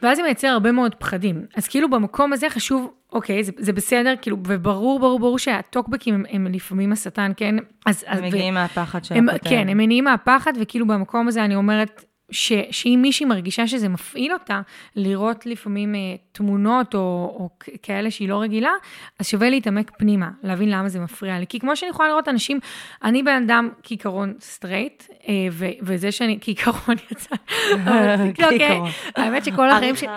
[0.02, 1.45] ואז זה מייצר הרבה מאוד פחדים.
[1.56, 6.24] אז כאילו במקום הזה חשוב, אוקיי, זה, זה בסדר, כאילו, וברור, ברור, ברור שהטוקבקים הם,
[6.30, 7.56] הם לפעמים השטן, כן?
[7.86, 9.47] אז, אז, הם מגיעים מהפחד של הכותרת.
[9.47, 14.34] כן, הם מניעים מהפחד, וכאילו במקום הזה אני אומרת, ש, שאם מישהי מרגישה שזה מפעיל
[14.34, 14.62] אותה,
[14.96, 16.00] לראות לפעמים אה,
[16.32, 17.00] תמונות או,
[17.40, 17.50] או
[17.84, 18.72] כאלה שהיא לא רגילה,
[19.20, 21.46] אז שווה להתעמק פנימה, להבין למה זה מפריע לי.
[21.50, 22.60] כי כמו שאני יכולה לראות אנשים,
[23.04, 27.36] אני בן אדם כעיקרון סטרייט, אה, ו, וזה שאני, כעיקרון יצא,
[27.74, 28.90] אבל- לא, כן, כעיקרון.
[29.16, 30.08] האמת שכל החיים שלי,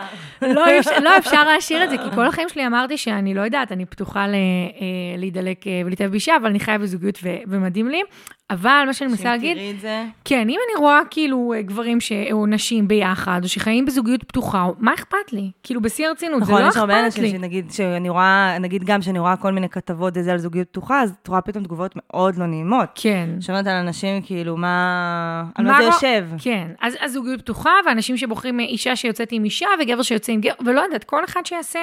[0.43, 3.41] לא, אי אפשר- לא אפשר להשאיר את זה, כי כל החיים שלי אמרתי שאני לא
[3.41, 4.37] יודעת, אני פתוחה ל- אה,
[5.19, 8.03] להידלק אה, ולהתאהב באישה, אבל אני חיה בזוגיות ו- ומדהים לי.
[8.53, 10.05] אבל מה שאני מנסה להגיד, תראי את זה.
[10.25, 12.13] כן, אם אני רואה כאילו אה, גברים ש...
[12.33, 15.51] או נשים ביחד, או שחיים בזוגיות פתוחה, מה אכפת לי?
[15.63, 17.31] כאילו, בשיא הרצינות, זה נכון, לא יש הרבה אכפת אנשים לי.
[17.31, 21.15] שנגיד, שאני רואה, נגיד גם שאני רואה כל מיני כתבות וזה על זוגיות פתוחה, אז
[21.23, 22.89] את רואה פתאום תגובות מאוד לא נעימות.
[22.95, 23.29] כן.
[23.41, 25.45] שומעת על אנשים, כאילו, מה...
[25.55, 26.27] על מה זה יושב?
[26.39, 30.41] כן, אז, אז זוגיות פתוחה, ואנשים שבוחרים אה, אישה שיוצאת עם אישה, וגבר שיוצא עם
[30.41, 31.81] גבר, ולא יודעת, כל אחד שיעשה,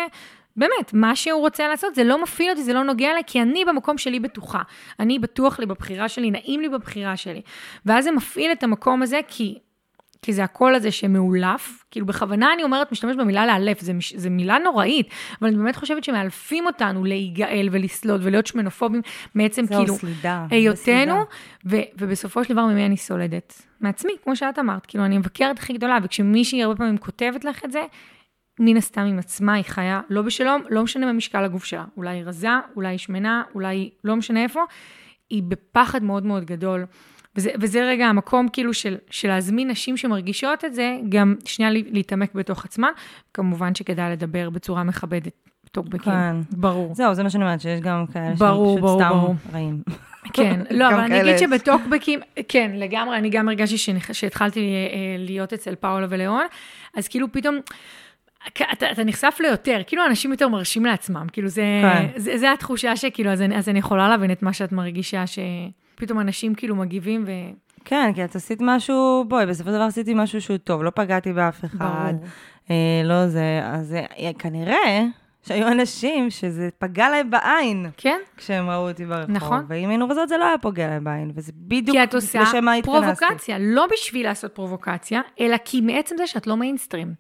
[0.59, 3.65] באמת, מה שהוא רוצה לעשות, זה לא מפעיל אותי, זה לא נוגע אליי, כי אני
[3.65, 4.61] במקום שלי בטוחה.
[4.99, 7.41] אני בטוח לי בבחירה שלי, נעים לי בבחירה שלי.
[7.85, 9.59] ואז זה מפעיל את המקום הזה, כי...
[10.21, 13.81] כי זה הקול הזה שמאולף, כאילו בכוונה אני אומרת, משתמש במילה לאלף,
[14.15, 15.09] זה מילה נוראית,
[15.41, 19.01] אבל אני באמת חושבת שמאלפים אותנו להיגאל ולסלוד ולהיות שמנופובים
[19.35, 21.15] מעצם זהו, כאילו סלידה, היותנו.
[21.65, 23.61] ו- ובסופו של דבר ממי אני סולדת?
[23.81, 27.71] מעצמי, כמו שאת אמרת, כאילו אני המבקרת הכי גדולה, וכשמישהי הרבה פעמים כותבת לך את
[27.71, 27.81] זה,
[28.59, 32.15] מן הסתם עם עצמה היא חיה לא בשלום, לא משנה מה משקל הגוף שלה, אולי
[32.15, 34.61] היא רזה, אולי היא שמנה, אולי היא לא משנה איפה,
[35.29, 36.85] היא בפחד מאוד מאוד גדול.
[37.35, 41.79] וזה, וזה רגע המקום כאילו של, של להזמין נשים שמרגישות את זה, גם שנייה לה-
[41.91, 42.89] להתעמק בתוך עצמן.
[43.33, 45.31] כמובן שכדאי לדבר בצורה מכבדת,
[45.71, 46.35] טוקבקים, כן.
[46.51, 46.95] ברור.
[46.95, 49.35] זהו, זה מה שאני אומרת, שיש גם כאלה ברור, שהם ברור, פשוט ברור.
[49.47, 49.81] סתם רעים.
[50.33, 51.37] כן, לא, אבל אני אגיד.
[51.37, 52.19] שבטוקבקים,
[52.51, 53.77] כן, לגמרי, אני גם הרגשתי
[54.11, 56.45] שהתחלתי אה, להיות אצל פאולה וליאון,
[56.97, 57.55] אז כאילו פתאום...
[58.47, 62.07] אתה, אתה נחשף ליותר, כאילו אנשים יותר מרשים לעצמם, כאילו זה, כן.
[62.15, 66.19] זה, זה התחושה שכאילו, אז אני, אז אני יכולה להבין את מה שאת מרגישה, שפתאום
[66.19, 67.31] אנשים כאילו מגיבים ו...
[67.85, 71.33] כן, כי את עשית משהו, בואי, בסופו של דבר עשיתי משהו שהוא טוב, לא פגעתי
[71.33, 72.13] באף אחד.
[72.13, 72.29] ברור.
[72.71, 75.05] אה, לא זה, אז אה, כנראה
[75.47, 78.19] שהיו אנשים שזה פגע להם בעין כן?
[78.37, 79.31] כשהם ראו אותי ברחוב.
[79.31, 79.65] נכון.
[79.67, 82.65] ואם היינו רזות זה לא היה פוגע להם בעין, וזה בדיוק כי את עושה לשם
[82.65, 83.01] מה התכנסתי.
[83.01, 87.13] פרובוקציה, לא בשביל לעשות פרובוקציה, אלא כי מעצם זה שאת לא מיינסטרים.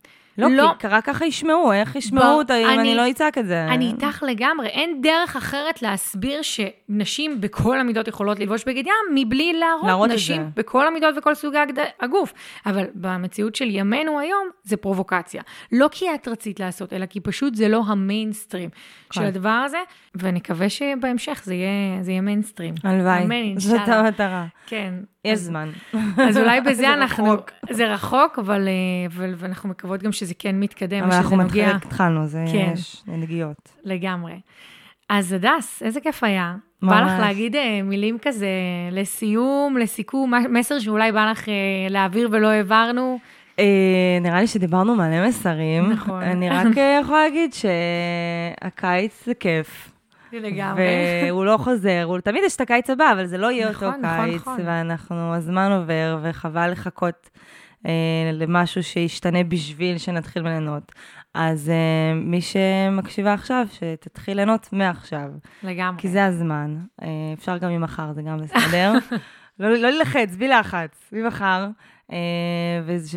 [0.47, 3.45] לא, כי רק ככה ישמעו, איך ישמעו בר- אותה אם אני- אני לא אצעק את
[3.47, 3.65] זה?
[3.65, 9.53] אני איתך לגמרי, אין דרך אחרת להסביר שנשים בכל המידות יכולות ללבוש בגד ים, מבלי
[9.53, 10.49] להראות, להראות נשים.
[10.55, 11.57] בכל המידות וכל סוגי.
[11.99, 12.33] הגוף.
[12.65, 15.41] אבל במציאות של ימינו היום, זה פרובוקציה.
[15.71, 18.69] לא כי את רצית לעשות, אלא כי פשוט זה לא המיינסטרים
[19.11, 19.27] של כן.
[19.27, 19.77] הדבר הזה,
[20.15, 21.69] ונקווה שבהמשך זה יהיה,
[22.03, 22.73] זה יהיה מיינסטרים.
[22.83, 23.99] הלוואי, אמן, זאת אינשאללה.
[23.99, 24.45] המטרה.
[24.67, 24.93] כן.
[25.25, 25.69] יש אז- זמן.
[26.17, 27.23] אז אולי בזה זה אנחנו...
[27.31, 27.51] רחוק.
[27.69, 28.73] זה רחוק, אבל, אה,
[29.15, 31.75] אבל ואנחנו מקוות גם שזה כן מתקדם, אבל אנחנו נוגע...
[31.75, 32.71] התחלנו, זה כן.
[32.73, 33.71] יש נגיעות.
[33.83, 34.33] לגמרי.
[35.09, 36.55] אז הדס, איזה כיף היה.
[36.81, 38.47] בא לך להגיד אה, מילים כזה
[38.91, 41.53] לסיום, לסיכום, מסר שאולי בא לך אה,
[41.89, 43.19] להעביר ולא העברנו?
[44.21, 45.89] נראה לי שדיברנו מלא מסרים.
[45.91, 46.21] נכון.
[46.23, 46.67] אני רק
[47.01, 49.91] יכולה להגיד שהקיץ זה כיף.
[50.33, 50.83] לגמרי.
[51.25, 53.99] והוא לא חוזר, הוא תמיד יש את הקיץ הבא, אבל זה לא יהיה נכון, אותו
[54.01, 54.57] נכון, קיץ, נכון.
[54.65, 57.29] ואנחנו, הזמן עובר, וחבל לחכות
[57.85, 60.91] אה, למשהו שישתנה בשביל שנתחיל ליהנות.
[61.33, 65.29] אז אה, מי שמקשיבה עכשיו, שתתחיל ליהנות מעכשיו.
[65.63, 66.01] לגמרי.
[66.01, 66.77] כי זה הזמן.
[67.01, 68.93] אה, אפשר גם ממחר, זה גם בסדר.
[69.59, 71.67] לא, לא ללחץ, בלי לחץ, ממחר.
[72.11, 72.17] אה,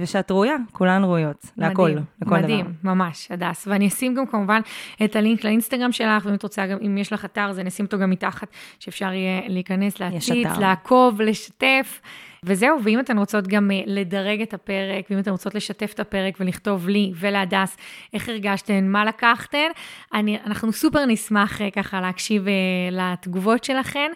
[0.00, 2.38] ושאת ראויה, כולן ראויות, להכל, לכל דבר.
[2.38, 3.66] מדהים, ממש, הדס.
[3.66, 4.60] ואני אשים גם כמובן
[5.04, 7.84] את הלינק לאינסטגרם שלך, ואם את רוצה, גם, אם יש לך אתר, אז אני אשים
[7.84, 12.00] אותו גם מתחת, שאפשר יהיה להיכנס, להציץ, לעקוב, לשתף.
[12.44, 16.36] וזהו, ואם אתן רוצות גם אה, לדרג את הפרק, ואם אתן רוצות לשתף את הפרק
[16.40, 17.76] ולכתוב לי ולהדס
[18.14, 19.68] איך הרגשתן, מה לקחתן,
[20.14, 22.46] אני, אנחנו סופר נשמח אה, ככה להקשיב
[22.90, 24.10] לתגובות שלכן.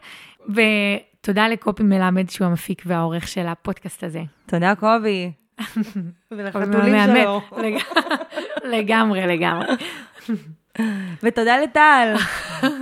[1.27, 4.22] ותודה לקופי מלמד, שהוא המפיק והעורך של הפודקאסט הזה.
[4.47, 5.33] תודה, קובי.
[6.31, 7.41] ולחתולים שלו.
[8.79, 9.66] לגמרי, לגמרי.
[11.22, 12.14] ותודה לטל,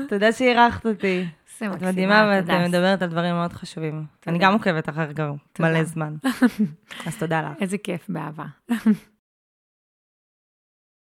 [0.09, 1.27] תודה שאירחת אותי.
[1.63, 4.05] את מדהימה ואת מדברת על דברים מאוד חשובים.
[4.27, 6.15] אני גם עוקבת אחר גם מלא זמן.
[7.07, 7.63] אז תודה לך.
[7.63, 8.45] איזה כיף, באהבה.